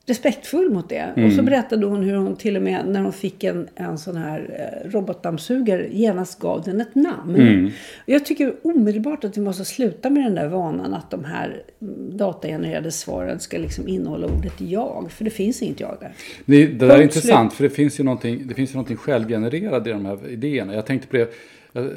respektfull 0.07 0.71
mot 0.71 0.89
det. 0.89 1.13
Och 1.13 1.19
Mm. 1.19 1.37
så 1.37 1.43
berättade 1.43 1.87
hon 1.87 2.03
hur 2.03 2.17
hon 2.17 2.37
till 2.37 2.57
och 2.57 2.63
med 2.63 2.87
när 2.89 3.01
hon 3.03 3.13
fick 3.13 3.45
en, 3.45 3.69
en 3.75 3.99
sån 3.99 4.17
här 4.17 4.71
eh, 4.85 4.91
robotdammsugare 4.91 5.89
genast 5.91 6.41
gav 6.41 6.63
den 6.63 6.81
ett 6.81 6.95
namn. 6.95 7.35
Mm. 7.35 7.67
Och 7.67 7.73
Jag 8.05 8.25
tycker 8.27 8.55
omedelbart 8.63 9.25
att 9.25 9.37
vi 9.37 9.41
måste 9.41 9.65
sluta 9.65 10.11
med 10.11 10.25
den 10.25 10.35
där 10.35 10.49
vanan 10.49 10.95
att 10.95 11.11
de 11.11 11.25
här 11.25 11.63
mm, 11.83 12.17
datagenererade 12.17 12.91
svaren 12.91 13.41
ska 13.41 13.59
liksom 13.59 13.89
innehålla 13.89 14.27
ordet 14.27 14.61
jag. 14.61 15.07
För 15.11 15.25
det 15.25 15.31
finns 15.31 15.63
inget 15.63 15.81
jag 15.81 15.97
där. 16.01 16.13
Det, 16.45 16.67
det 16.67 16.87
där 16.87 16.99
är 16.99 17.03
intressant 17.03 17.53
för 17.53 17.65
det 17.65 17.71
finns 17.71 18.01
ju 18.01 18.05
någonting, 18.05 18.43
det 18.47 18.55
finns 18.55 18.71
ju 18.71 18.75
någonting 18.75 18.97
självgenererat 18.97 19.87
i 19.87 19.91
de 19.91 20.07
här 20.07 20.29
idéerna. 20.31 20.75
Jag 20.75 20.87
tänkte 20.87 21.09
på 21.09 21.17
det, 21.17 21.29
jag- 21.77 21.91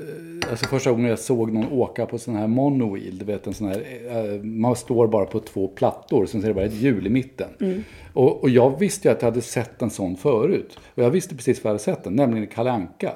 alltså 0.49 0.65
första 0.65 0.91
gången 0.91 1.09
jag 1.09 1.19
såg 1.19 1.51
någon 1.53 1.71
åka 1.71 2.05
på 2.05 2.17
sån 2.17 2.35
här 2.35 2.47
monowheel, 2.47 3.17
du 3.17 3.25
vet 3.25 3.47
en 3.47 3.53
sån 3.53 3.67
här, 3.67 3.83
eh, 4.09 4.43
man 4.43 4.75
står 4.75 5.07
bara 5.07 5.25
på 5.25 5.39
två 5.39 5.67
plattor, 5.67 6.25
sen 6.25 6.43
är 6.43 6.47
det 6.47 6.53
bara 6.53 6.65
ett 6.65 6.73
hjul 6.81 7.07
i 7.07 7.09
mitten. 7.09 7.47
Mm. 7.61 7.83
Och, 8.13 8.43
och 8.43 8.49
jag 8.49 8.79
visste 8.79 9.07
ju 9.07 9.11
att 9.11 9.21
jag 9.21 9.29
hade 9.29 9.41
sett 9.41 9.81
en 9.81 9.89
sån 9.89 10.15
förut. 10.17 10.77
Och 10.95 11.03
jag 11.03 11.09
visste 11.09 11.35
precis 11.35 11.63
var 11.63 11.69
jag 11.69 11.73
hade 11.73 11.83
sett 11.83 12.03
den, 12.03 12.13
nämligen 12.13 12.43
i 12.43 12.47
Kalle 12.53 12.71
Anka. 12.71 13.11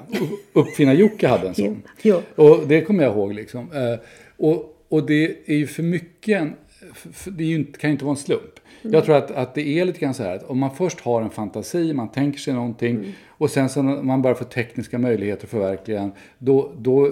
Uppfinnar-Jocke 0.53 1.27
hade 1.27 1.47
en 1.47 1.55
sån. 1.55 1.81
Ja. 2.01 2.21
Och 2.35 2.59
det 2.67 2.81
kommer 2.81 3.03
jag 3.03 3.13
ihåg 3.13 3.33
liksom. 3.33 3.59
Eh, 3.59 3.99
Och, 4.37 4.77
och 4.89 5.05
det 5.05 5.37
är 5.45 5.55
ju 5.55 5.67
för 5.67 5.83
mycket, 5.83 6.41
en, 6.41 6.53
f- 6.91 7.07
f- 7.11 7.27
det 7.31 7.43
ju 7.43 7.63
kan 7.65 7.89
ju 7.89 7.91
inte 7.91 8.05
vara 8.05 8.13
en 8.13 8.17
slump. 8.17 8.59
Jag 8.91 9.05
tror 9.05 9.15
att, 9.15 9.31
att 9.31 9.55
det 9.55 9.79
är 9.79 9.85
lite 9.85 9.99
grann 9.99 10.13
så 10.13 10.23
här 10.23 10.35
att 10.35 10.43
om 10.43 10.59
man 10.59 10.75
först 10.75 10.99
har 10.99 11.21
en 11.21 11.29
fantasi, 11.29 11.93
man 11.93 12.07
tänker 12.07 12.39
sig 12.39 12.53
någonting 12.53 13.13
och 13.27 13.49
sen 13.49 13.69
så 13.69 13.83
man 13.83 14.21
bara 14.21 14.35
får 14.35 14.45
tekniska 14.45 14.97
möjligheter 14.97 15.45
att 15.45 15.51
förverkliga 15.51 15.99
den, 15.99 16.11
då, 16.37 16.71
då 16.77 17.11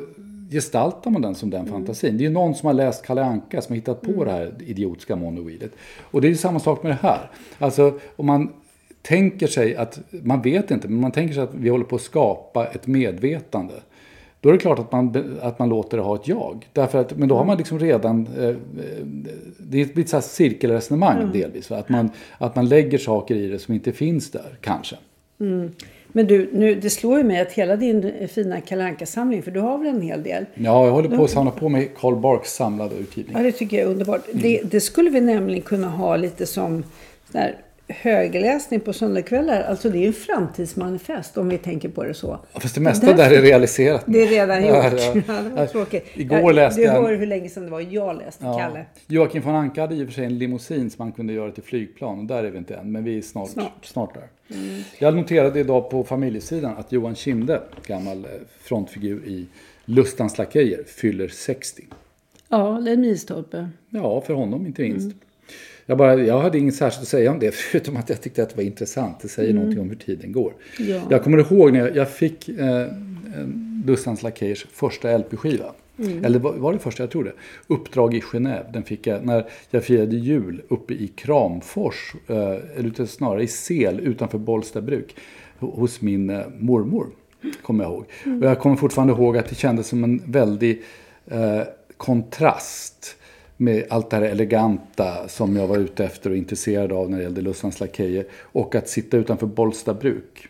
gestaltar 0.51 1.11
man 1.11 1.21
den 1.21 1.35
som 1.35 1.49
den 1.49 1.67
fantasin. 1.67 2.17
Det 2.17 2.23
är 2.23 2.27
ju 2.27 2.33
någon 2.33 2.55
som 2.55 2.67
har 2.67 2.73
läst 2.73 3.05
Kalle 3.05 3.23
Anka 3.23 3.61
som 3.61 3.73
har 3.73 3.75
hittat 3.75 4.01
på 4.01 4.25
det 4.25 4.31
här 4.31 4.53
idiotiska 4.59 5.15
monowheelet. 5.15 5.71
Och 5.99 6.21
det 6.21 6.27
är 6.27 6.29
ju 6.29 6.35
samma 6.35 6.59
sak 6.59 6.83
med 6.83 6.91
det 6.91 7.07
här. 7.07 7.29
Alltså 7.59 7.99
om 8.15 8.25
man 8.25 8.49
tänker 9.01 9.47
sig 9.47 9.75
att, 9.75 9.99
man 10.11 10.41
vet 10.41 10.71
inte, 10.71 10.87
men 10.87 11.01
man 11.01 11.11
tänker 11.11 11.33
sig 11.33 11.43
att 11.43 11.53
vi 11.53 11.69
håller 11.69 11.85
på 11.85 11.95
att 11.95 12.01
skapa 12.01 12.67
ett 12.67 12.87
medvetande. 12.87 13.73
Då 14.41 14.49
är 14.49 14.53
det 14.53 14.59
klart 14.59 14.79
att 14.79 14.91
man, 14.91 15.37
att 15.41 15.59
man 15.59 15.69
låter 15.69 15.97
det 15.97 16.03
ha 16.03 16.15
ett 16.15 16.27
jag. 16.27 16.69
Därför 16.73 16.99
att, 16.99 17.17
men 17.17 17.29
då 17.29 17.35
har 17.35 17.45
man 17.45 17.57
liksom 17.57 17.79
redan, 17.79 18.27
eh, 18.37 18.49
eh, 18.49 18.55
det 19.57 19.93
blir 19.93 20.03
ett 20.03 20.09
så 20.09 20.21
cirkelresonemang 20.21 21.31
delvis. 21.33 21.69
Va? 21.69 21.77
Att, 21.77 21.89
man, 21.89 22.09
att 22.37 22.55
man 22.55 22.69
lägger 22.69 22.97
saker 22.97 23.35
i 23.35 23.47
det 23.47 23.59
som 23.59 23.73
inte 23.73 23.91
finns 23.91 24.31
där, 24.31 24.57
kanske. 24.61 24.95
Men 26.07 26.27
du, 26.27 26.49
nu, 26.53 26.75
det 26.75 26.89
slår 26.89 27.17
ju 27.17 27.23
mig 27.23 27.41
att 27.41 27.51
hela 27.51 27.75
din 27.75 28.03
eh, 28.03 28.27
fina 28.27 28.61
kalanka 28.61 29.05
samling 29.05 29.43
för 29.43 29.51
du 29.51 29.59
har 29.59 29.77
väl 29.77 29.87
en 29.87 30.01
hel 30.01 30.23
del? 30.23 30.45
Ja, 30.53 30.85
jag 30.85 30.91
håller 30.91 31.17
på 31.17 31.23
att 31.23 31.29
samla 31.29 31.51
på 31.51 31.69
mig 31.69 31.91
Carl 31.97 32.15
Barks 32.15 32.53
samlade 32.53 32.95
utgivning. 32.95 33.35
Ja, 33.37 33.43
det 33.43 33.51
tycker 33.51 33.77
jag 33.77 33.85
är 33.85 33.91
underbart. 33.91 34.21
Det, 34.33 34.61
det 34.63 34.81
skulle 34.81 35.09
vi 35.09 35.21
nämligen 35.21 35.61
kunna 35.61 35.89
ha 35.89 36.15
lite 36.15 36.45
som 36.45 36.83
där 37.31 37.57
högläsning 37.91 38.79
på 38.79 38.93
söndagskvällar. 38.93 39.61
Alltså 39.63 39.89
det 39.89 39.97
är 40.03 40.07
en 40.07 40.13
framtidsmanifest 40.13 41.37
om 41.37 41.49
vi 41.49 41.57
tänker 41.57 41.89
på 41.89 42.03
det 42.03 42.13
så. 42.13 42.39
Ja, 42.53 42.59
fast 42.59 42.75
det 42.75 42.81
mesta 42.81 43.13
där 43.13 43.31
är 43.31 43.41
realiserat. 43.41 44.03
Det 44.07 44.21
är 44.23 44.27
redan 44.27 44.63
Ja, 44.65 44.89
gjort. 44.91 45.01
ja. 45.15 45.21
Ja, 45.35 45.41
det 45.41 45.49
var 45.49 45.65
tråkigt. 45.65 46.05
Igår 46.13 46.39
Ja, 46.39 46.51
läste 46.51 46.81
du 46.81 46.85
jag 46.85 46.95
en- 46.97 47.03
hör 47.03 47.15
hur 47.15 47.25
länge 47.27 47.49
sedan 47.49 47.63
det 47.65 47.71
var 47.71 47.81
jag 47.89 48.17
läste 48.17 48.45
Ja. 48.45 48.57
Kalle. 48.59 48.85
Joakim 49.07 49.41
von 49.41 49.55
Anka 49.55 49.81
hade 49.81 49.95
i 49.95 50.03
och 50.03 50.07
för 50.07 50.13
sig 50.13 50.25
en 50.25 50.37
limousin 50.37 50.89
som 50.89 51.05
man 51.05 51.11
kunde 51.11 51.33
göra 51.33 51.51
till 51.51 51.63
flygplan. 51.63 52.19
Och 52.19 52.25
där 52.25 52.43
är 52.43 52.51
vi 52.51 52.57
inte 52.57 52.75
än, 52.75 52.91
men 52.91 53.03
vi 53.03 53.17
är 53.17 53.21
snart, 53.21 53.49
snart. 53.49 53.85
Snart. 53.85 54.15
Mm. 54.15 54.67
där. 54.67 54.83
Jag 54.99 55.15
noterade 55.15 55.59
idag 55.59 55.89
på 55.89 56.03
familjesidan 56.03 56.77
att 56.77 56.91
Johan 56.91 57.15
Kinde, 57.15 57.61
gammal 57.87 58.17
eh, 58.17 58.31
frontfigur 58.61 59.23
i 59.27 59.45
Lustans 59.85 60.37
Lakejer, 60.37 60.83
fyller 60.87 61.27
60. 61.27 61.83
Ja, 62.49 62.81
det 62.85 62.89
är 62.91 62.93
en 62.93 63.01
milstolpe. 63.01 63.69
Ja, 63.89 64.21
för 64.21 64.33
honom 64.33 64.65
inte 64.65 64.81
minst. 64.81 65.05
Mm. 65.05 65.17
Jag, 65.91 65.97
bara, 65.97 66.15
jag 66.23 66.39
hade 66.39 66.57
inget 66.57 66.75
särskilt 66.75 67.01
att 67.01 67.07
säga 67.07 67.31
om 67.31 67.39
det, 67.39 67.51
förutom 67.55 67.97
att 67.97 68.09
jag 68.09 68.21
tyckte 68.21 68.43
att 68.43 68.49
det 68.49 68.55
var 68.55 68.63
intressant. 68.63 69.19
Det 69.21 69.27
säger 69.27 69.49
Mm. 69.49 69.59
någonting 69.61 69.81
om 69.81 69.89
hur 69.89 69.95
tiden 69.95 70.31
går. 70.31 70.53
Ja. 70.79 71.01
Jag 71.09 71.23
kommer 71.23 71.37
ihåg 71.37 71.73
när 71.73 71.79
jag, 71.79 71.95
jag 71.95 72.09
fick 72.09 72.49
eh, 72.49 72.81
en 73.35 73.83
Lustans 73.87 74.23
Lakejers 74.23 74.65
första 74.71 75.17
LP-skiva. 75.17 75.65
Mm. 75.99 76.25
Eller 76.25 76.39
var, 76.39 76.73
det 76.73 76.79
första? 76.79 77.03
Jag 77.03 77.11
tror 77.11 77.23
det. 77.23 77.31
Uppdrag 77.67 78.13
i 78.13 78.19
Genève. 78.19 78.71
Den 78.73 78.83
fick 78.83 79.07
jag 79.07 79.25
när 79.25 79.45
jag 79.69 79.83
firade 79.83 80.15
jul 80.15 80.61
uppe 80.67 80.93
i 80.93 81.07
Kramfors. 81.07 82.13
Eh, 82.27 82.37
eller 82.77 83.05
snarare 83.05 83.43
i 83.43 83.47
Sel 83.47 83.99
utanför 83.99 84.37
Bollstabruk. 84.37 85.15
ho- 85.59 85.75
Hos 85.79 86.01
min 86.01 86.29
eh, 86.29 86.41
mormor. 86.59 87.07
Kommer 87.63 87.83
jag 87.83 87.93
ihåg. 87.93 88.05
Och 88.41 88.45
jag 88.47 88.59
kommer 88.59 88.75
fortfarande 88.75 89.13
ihåg 89.13 89.37
att 89.37 89.49
det 89.49 89.55
kändes 89.55 89.87
som 89.87 90.03
en 90.03 90.21
väldig 90.25 90.81
eh, 91.27 91.61
kontrast 91.97 93.15
med 93.61 93.85
allt 93.89 94.09
det 94.09 94.15
här 94.15 94.23
eleganta 94.23 95.27
som 95.27 95.55
jag 95.55 95.67
var 95.67 95.77
ute 95.77 96.05
efter 96.05 96.29
och 96.29 96.37
intresserad 96.37 96.91
av 96.91 97.09
när 97.09 97.17
det 97.17 97.23
gällde 97.23 97.41
Lustans 97.41 97.79
Lakejer. 97.79 98.25
Och 98.41 98.75
att 98.75 98.89
sitta 98.89 99.17
utanför 99.17 99.47
Bollstabruk. 99.47 100.47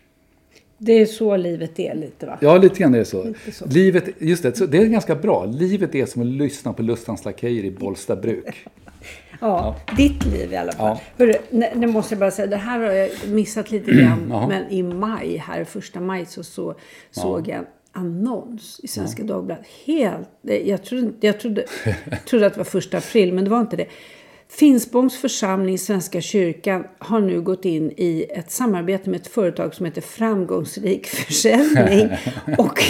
Det 0.78 0.92
är 0.92 1.06
så 1.06 1.36
livet 1.36 1.78
är 1.78 1.94
lite 1.94 2.26
va? 2.26 2.38
Ja, 2.40 2.56
lite 2.56 2.78
grann 2.78 2.94
är 2.94 2.98
det 2.98 3.04
så. 3.04 3.34
Så. 3.52 3.66
Livet, 3.66 4.04
just 4.18 4.42
det, 4.42 4.66
det 4.66 4.78
är 4.78 4.86
ganska 4.86 5.14
bra. 5.14 5.44
Livet 5.44 5.94
är 5.94 6.06
som 6.06 6.22
att 6.22 6.28
lyssna 6.28 6.72
på 6.72 6.82
Lustans 6.82 7.24
Lakejer 7.24 7.64
i 7.64 7.70
Bollstabruk. 7.70 8.66
Ja, 9.40 9.76
ditt 9.96 10.24
liv 10.26 10.52
i 10.52 10.56
alla 10.56 10.72
fall. 10.72 10.86
Ja. 10.86 11.24
Hörru, 11.24 11.34
nu, 11.50 11.66
nu 11.74 11.86
måste 11.86 12.14
jag 12.14 12.20
bara 12.20 12.30
säga, 12.30 12.46
det 12.46 12.56
här 12.56 12.78
har 12.78 12.92
jag 12.92 13.10
missat 13.26 13.70
lite 13.70 13.92
grann. 13.92 14.20
Men 14.48 14.70
i 14.70 14.82
maj, 14.82 15.36
här 15.36 15.64
första 15.64 16.00
maj, 16.00 16.26
så, 16.26 16.42
så 16.42 16.74
såg 17.10 17.48
jag 17.48 17.64
annons 17.92 18.80
i 18.82 18.88
Svenska 18.88 19.22
Dagbladet. 19.22 19.66
Helt, 19.86 20.28
jag 20.42 20.84
trodde, 20.84 21.12
jag 21.20 21.40
trodde, 21.40 21.64
trodde 22.26 22.46
att 22.46 22.54
det 22.54 22.58
var 22.58 22.64
första 22.64 22.98
april, 22.98 23.32
men 23.32 23.44
det 23.44 23.50
var 23.50 23.60
inte 23.60 23.76
det. 23.76 23.86
Finspångs 24.48 25.16
församling 25.16 25.78
Svenska 25.78 26.20
kyrkan 26.20 26.84
har 26.98 27.20
nu 27.20 27.40
gått 27.40 27.64
in 27.64 27.92
i 27.96 28.26
ett 28.30 28.50
samarbete 28.50 29.10
med 29.10 29.20
ett 29.20 29.26
företag 29.26 29.74
som 29.74 29.86
heter 29.86 30.00
Framgångsrik 30.00 31.06
försäljning. 31.06 32.08
Och 32.58 32.82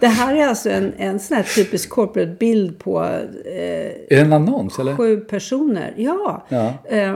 det 0.00 0.06
här 0.06 0.36
är 0.36 0.46
alltså 0.46 0.70
en, 0.70 0.92
en 0.96 1.20
sån 1.20 1.36
här 1.36 1.44
typisk 1.54 1.90
corporate 1.90 2.36
bild 2.40 2.78
på 2.78 3.04
eh, 3.44 4.18
en 4.20 4.32
annons 4.32 4.78
eller? 4.78 4.96
Sju 4.96 5.16
personer, 5.16 5.94
ja. 5.96 6.46
Ja. 6.48 6.74
Eh, 6.84 7.14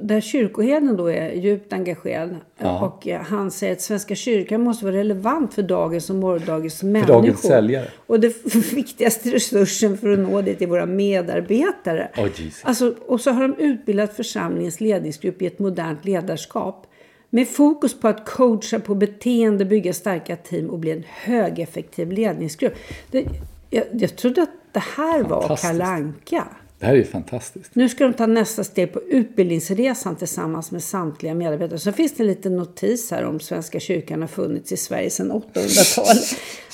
där 0.00 0.20
kyrkoherden 0.20 0.96
då 0.96 1.10
är 1.10 1.32
djupt 1.32 1.72
engagerad. 1.72 2.36
Ja. 2.58 2.86
Och 2.86 3.08
eh, 3.08 3.20
han 3.20 3.50
säger 3.50 3.72
att 3.72 3.80
Svenska 3.80 4.14
kyrkan 4.14 4.60
måste 4.60 4.84
vara 4.84 4.96
relevant 4.96 5.54
för 5.54 5.62
dagens 5.62 6.10
och 6.10 6.16
morgondagens 6.16 6.82
människor. 6.82 7.14
dagens 7.14 7.42
säljare. 7.42 7.86
Och 8.06 8.20
det 8.20 8.44
viktigaste 8.74 9.30
resursen 9.30 9.98
för 9.98 10.10
att 10.10 10.18
nå 10.18 10.42
dit 10.42 10.62
är 10.62 10.66
våra 10.66 10.86
medarbetare. 10.86 12.10
Oh, 12.16 12.28
Jesus. 12.36 12.64
alltså, 12.64 12.94
och 13.06 13.20
så 13.20 13.30
har 13.30 13.42
de 13.42 13.54
utbildat 13.58 14.16
församlingens 14.16 14.80
ledningsgrupp 14.80 15.42
i 15.42 15.46
ett 15.46 15.58
modernt 15.58 16.04
ledarskap. 16.04 16.86
Med 17.30 17.48
fokus 17.48 18.00
på 18.00 18.08
att 18.08 18.28
coacha 18.28 18.80
på 18.80 18.94
beteende, 18.94 19.64
bygga 19.64 19.92
starka 19.92 20.36
team 20.36 20.70
och 20.70 20.78
bli 20.78 20.90
en 20.90 21.04
högeffektiv 21.08 22.12
ledningsgrupp. 22.12 22.74
Det, 23.10 23.26
jag, 23.70 23.84
jag 23.92 24.16
trodde 24.16 24.42
att 24.42 24.50
det 24.72 24.82
här 24.96 25.22
var. 25.22 25.56
Kalanka. 25.56 26.44
Det 26.80 26.86
här 26.86 26.92
är 26.92 26.96
ju 26.98 27.04
fantastiskt. 27.04 27.74
Nu 27.74 27.88
ska 27.88 28.04
de 28.04 28.14
ta 28.14 28.26
nästa 28.26 28.64
steg 28.64 28.92
på 28.92 29.00
utbildningsresan 29.00 30.16
tillsammans 30.16 30.70
med 30.72 30.82
samtliga 30.82 31.34
medarbetare. 31.34 31.78
Så 31.78 31.92
finns 31.92 32.14
det 32.16 32.22
en 32.22 32.26
liten 32.26 32.56
notis 32.56 33.10
här 33.10 33.24
om 33.24 33.40
Svenska 33.40 33.80
kyrkan 33.80 34.20
har 34.20 34.28
funnits 34.28 34.72
i 34.72 34.76
Sverige 34.76 35.10
sedan 35.10 35.32
800-talet. 35.32 36.24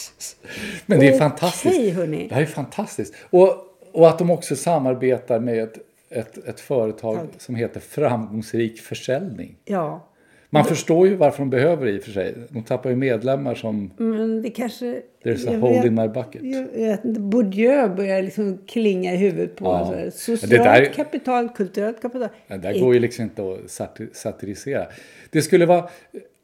Men 0.86 1.00
det 1.00 1.06
är 1.06 1.10
Okej, 1.10 1.18
fantastiskt. 1.18 1.94
hörni. 1.94 2.26
Det 2.28 2.34
här 2.34 2.42
är 2.42 2.46
fantastiskt. 2.46 3.14
Och, 3.30 3.54
och 3.92 4.08
att 4.08 4.18
de 4.18 4.30
också 4.30 4.56
samarbetar 4.56 5.40
med 5.40 5.62
ett, 5.62 5.78
ett, 6.10 6.48
ett 6.48 6.60
företag 6.60 7.16
Tack. 7.16 7.42
som 7.42 7.54
heter 7.54 7.80
Framgångsrik 7.80 8.80
försäljning. 8.80 9.56
Ja, 9.64 10.08
Man 10.50 10.64
förstår 10.64 11.08
ju 11.08 11.14
varför 11.14 11.38
de 11.38 11.50
behöver 11.50 11.86
det 11.86 11.92
i 11.92 11.98
och 11.98 12.02
för 12.02 12.10
sig. 12.10 12.34
De 12.48 12.62
tappar 12.62 12.90
ju 12.90 12.96
medlemmar 12.96 13.54
som 13.54 13.90
men 13.96 14.42
det 14.42 14.50
kanske... 14.50 15.02
There's 15.24 15.56
a 15.56 15.58
hole 15.58 15.86
in 15.86 15.94
my 15.94 16.08
bucket. 16.08 16.42
Jag 16.44 16.62
vet 16.88 17.04
inte, 17.04 17.20
Bourdieu 17.20 17.88
börjar 17.88 18.22
liksom 18.22 18.58
klinga 18.66 19.12
i 19.14 19.16
huvudet 19.16 19.56
på 19.56 19.64
Ja. 19.64 19.92
här. 19.96 20.10
Socialt 20.10 20.50
där- 20.64 20.84
kapital, 20.92 21.48
kulturellt 21.48 22.02
kapital. 22.02 22.28
Det 22.48 22.56
där 22.56 22.80
går 22.80 22.94
ju 22.94 23.00
liksom 23.00 23.22
inte 23.24 23.42
att 23.42 23.58
satir- 23.70 24.08
satirisera. 24.12 24.86
Det 25.30 25.42
skulle 25.42 25.66
vara 25.66 25.88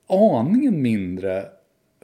aningen 0.07 0.83
mindre 0.83 1.45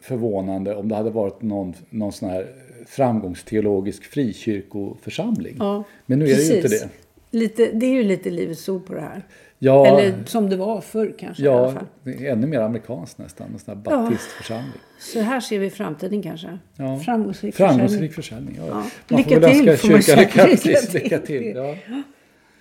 förvånande 0.02 0.74
om 0.74 0.88
det 0.88 0.94
hade 0.94 1.10
varit 1.10 1.42
någon, 1.42 1.74
någon 1.90 2.12
sån 2.12 2.28
här 2.30 2.46
framgångsteologisk 2.86 4.04
frikyrkoförsamling. 4.04 5.56
Ja, 5.58 5.84
Men 6.06 6.18
nu 6.18 6.24
är 6.24 6.28
det 6.36 6.42
ju 6.42 6.56
inte 6.56 6.62
precis. 6.68 6.82
det. 6.82 7.38
Lite, 7.38 7.70
det 7.72 7.86
är 7.86 7.90
ju 7.90 8.02
lite 8.02 8.30
livets 8.30 8.68
ord 8.68 8.86
på 8.86 8.94
det 8.94 9.00
här. 9.00 9.22
Ja, 9.58 9.86
Eller 9.86 10.24
som 10.24 10.50
det 10.50 10.56
var 10.56 10.80
förr 10.80 11.14
kanske 11.18 11.42
i 11.42 11.48
alla 11.48 11.62
ja 11.66 11.72
fall. 11.72 12.24
ännu 12.24 12.46
mer 12.46 12.60
amerikanskt 12.60 13.18
nästan. 13.18 13.46
En 13.52 13.58
sån 13.58 13.74
här 13.76 13.82
baptistförsamling. 13.82 14.72
Så 15.00 15.20
här 15.20 15.40
ser 15.40 15.58
vi 15.58 15.70
framtiden 15.70 16.22
kanske. 16.22 16.58
Ja. 16.76 16.98
Framgångsrik 16.98 17.54
Framgångsrik 17.54 18.12
försäljning. 18.12 18.58
Ja. 18.58 18.82
Ja. 19.08 19.16
Lycka 19.16 19.40
får 19.40 19.48
till, 19.48 19.76
får 19.76 19.90
man 19.90 20.02
säga. 20.02 20.20
lycka, 20.20 20.44
precis, 20.44 20.94
Lycka 20.94 21.18
till. 21.18 21.52
Ja. 21.56 21.74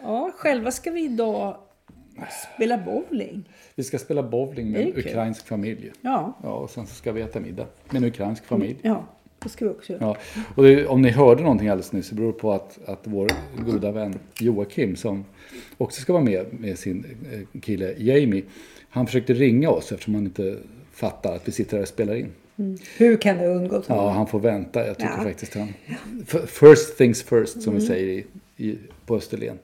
Ja, 0.01 0.31
själva 0.35 0.71
ska 0.71 0.91
vi 0.91 1.03
idag 1.03 1.57
spela 2.55 2.77
bowling. 2.77 3.49
Vi 3.75 3.83
ska 3.83 3.97
spela 3.97 4.23
bowling 4.23 4.71
med 4.71 4.81
en 4.81 4.87
ukrainsk 4.97 5.47
familj. 5.47 5.91
Ja, 6.01 6.37
Ja, 6.43 6.49
och 6.49 6.69
sen 6.69 6.87
så 6.87 6.95
ska 6.95 7.11
vi 7.11 7.21
äta 7.21 7.39
middag 7.39 7.65
med 7.89 8.01
en 8.03 8.07
ukrainsk 8.09 8.45
familj. 8.45 8.77
ja 8.81 9.03
också 9.51 9.93
göra. 9.93 10.01
Ja, 10.03 10.17
och 10.55 10.63
det, 10.63 10.87
om 10.87 11.01
ni 11.01 11.09
hörde 11.09 11.41
någonting 11.43 11.67
alldeles 11.67 11.91
nyss 11.91 12.07
så 12.07 12.15
beror 12.15 12.27
det 12.27 12.39
på 12.39 12.51
att, 12.53 12.79
att 12.85 12.99
vår 13.03 13.27
goda 13.65 13.91
vän 13.91 14.19
Joakim 14.39 14.95
som 14.95 15.25
också 15.77 16.01
ska 16.01 16.13
vara 16.13 16.23
med 16.23 16.45
med 16.59 16.79
sin 16.79 17.05
eh, 17.53 17.59
kille 17.61 17.93
Jamie. 17.97 18.43
Han 18.89 19.05
försökte 19.05 19.33
ringa 19.33 19.69
oss 19.69 19.91
eftersom 19.91 20.15
han 20.15 20.25
inte 20.25 20.57
fattar 20.93 21.35
att 21.35 21.47
vi 21.47 21.51
sitter 21.51 21.77
här 21.77 21.81
och 21.81 21.87
spelar 21.87 22.15
in. 22.15 22.27
Hur 22.97 23.17
kan 23.17 23.37
det 23.37 23.47
ha 23.47 23.53
undgått 23.55 23.85
Ja, 23.87 23.95
honom? 23.95 24.13
han 24.15 24.27
får 24.27 24.39
vänta. 24.39 24.87
Jag 24.87 24.97
tycker 24.97 25.11
Ja. 25.17 25.23
faktiskt 25.23 25.53
han... 25.55 25.73
First 26.47 26.97
things 26.97 27.23
first 27.23 27.61
som 27.61 27.75
vi 27.75 27.81
säger 27.81 28.07
i, 28.07 28.25
i, 28.67 28.77
på 29.05 29.15
Österlen. 29.15 29.57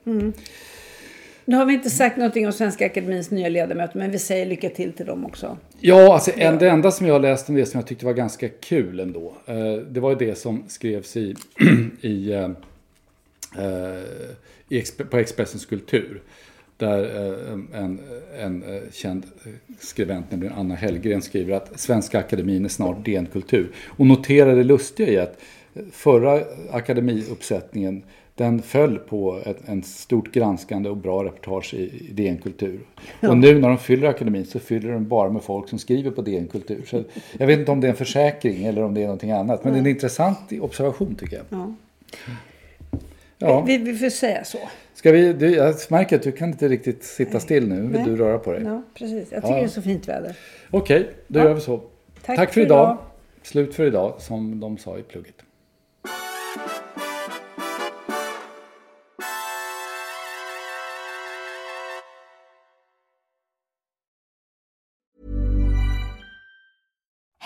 Nu 1.45 1.58
har 1.58 1.65
vi 1.65 1.73
inte 1.73 1.89
sagt 1.89 2.17
någonting 2.17 2.45
om 2.45 2.53
Svenska 2.53 2.86
Akademins 2.86 3.32
nya 3.32 3.49
ledamöter, 3.49 3.99
men 3.99 4.12
vi 4.12 4.19
säger 4.19 4.45
lycka 4.45 4.69
till 4.69 4.93
till 4.93 5.06
dem 5.06 5.25
också. 5.25 5.58
Ja, 5.79 6.13
alltså 6.13 6.32
en, 6.36 6.58
det 6.58 6.69
enda 6.69 6.91
som 6.91 7.08
jag 7.08 7.21
läste 7.21 7.51
om 7.51 7.56
det 7.56 7.65
som 7.65 7.79
jag 7.79 7.88
tyckte 7.88 8.06
var 8.06 8.13
ganska 8.13 8.49
kul 8.49 8.99
ändå. 8.99 9.34
Eh, 9.45 9.73
det 9.73 9.99
var 9.99 10.10
ju 10.10 10.15
det 10.15 10.36
som 10.36 10.63
skrevs 10.67 11.17
i, 11.17 11.36
i, 12.01 12.32
eh, 12.34 12.49
eh 13.58 14.03
i 14.69 14.84
på 15.10 15.17
Expressens 15.17 15.65
kultur. 15.65 16.21
Där 16.77 17.03
eh, 17.03 17.79
en, 17.82 17.99
en 18.39 18.63
eh, 18.63 18.82
känd 18.91 19.25
skribent, 19.79 20.32
nämligen 20.32 20.53
Anna 20.53 20.75
Hellgren, 20.75 21.21
skriver 21.21 21.56
att 21.56 21.79
Svenska 21.79 22.19
Akademin 22.19 22.65
är 22.65 22.69
snart 22.69 23.06
DN 23.06 23.25
Kultur. 23.25 23.71
Och 23.88 24.06
noterar 24.06 24.56
det 24.56 24.63
lustiga 24.63 25.08
i 25.08 25.17
att 25.17 25.39
förra 25.91 26.43
akademiuppsättningen 26.71 28.03
den 28.36 28.62
föll 28.62 29.00
på 29.00 29.39
ett 29.46 29.58
en 29.65 29.84
stort 29.84 30.32
granskande 30.32 30.89
och 30.89 30.98
bra 30.98 31.24
reportage 31.24 31.74
i, 31.74 32.08
i 32.10 32.13
DN 32.13 32.38
Kultur. 32.38 32.80
Och 33.22 33.38
nu 33.38 33.60
när 33.60 33.67
de 33.69 33.78
fyller 33.78 34.08
akademin 34.08 34.46
så 34.46 34.60
fyller 34.60 34.91
de 34.91 35.08
bara 35.08 35.30
med 35.30 35.43
folk 35.43 35.69
som 35.69 35.80
skriver 35.80 36.12
på 36.12 36.22
DN 36.22 36.48
Kultur. 36.48 36.84
Så 36.88 37.04
jag 37.38 37.48
vet 37.48 37.60
inte 37.60 37.72
om 37.72 37.82
det 37.82 37.88
är 37.88 37.91
en 37.91 37.96
försäkring 37.96 38.65
eller 38.65 38.84
om 38.84 38.93
det 38.93 39.02
är 39.02 39.06
någonting 39.06 39.32
annat. 39.32 39.63
Men 39.63 39.74
det 39.74 39.80
är 39.80 39.82
en 39.82 39.88
intressant 39.88 40.38
observation 40.62 41.15
tycker 41.15 41.36
jag. 41.36 41.46
Ja. 41.50 41.74
Ja. 43.38 43.62
Vi, 43.62 43.78
vi 43.78 43.96
får 43.98 44.10
säga 44.10 44.43
så. 44.43 44.58
Ska 44.93 45.12
vi, 45.12 45.34
du, 45.34 45.56
jag 45.56 45.76
märker 45.89 46.15
att 46.15 46.24
du 46.24 46.32
kan 46.32 46.50
inte 46.50 46.67
riktigt 46.67 47.04
sitta 47.04 47.39
still 47.39 47.67
nu. 47.67 47.82
Vill 47.82 48.04
du 48.04 48.15
röra 48.15 48.38
på 48.38 48.52
dig? 48.52 48.63
Ja, 48.63 48.82
precis. 48.93 49.32
Jag 49.32 49.41
tycker 49.41 49.56
Ja. 49.56 49.60
det 49.60 49.65
är 49.65 49.67
så 49.67 49.82
fint 49.82 50.08
väder. 50.08 50.36
Okej, 50.72 51.10
då 51.28 51.39
gör 51.39 51.54
vi 51.54 51.62
så. 51.62 51.82
Tack 52.26 52.38
för 52.38 52.54
för 52.54 52.62
idag. 52.62 52.86
idag. 52.86 52.98
Slut 53.43 53.76
för 53.76 53.86
idag, 53.86 54.13
som 54.19 54.60
de 54.60 54.78
sa 54.78 54.98
i 54.98 55.04
plugget. 55.04 55.36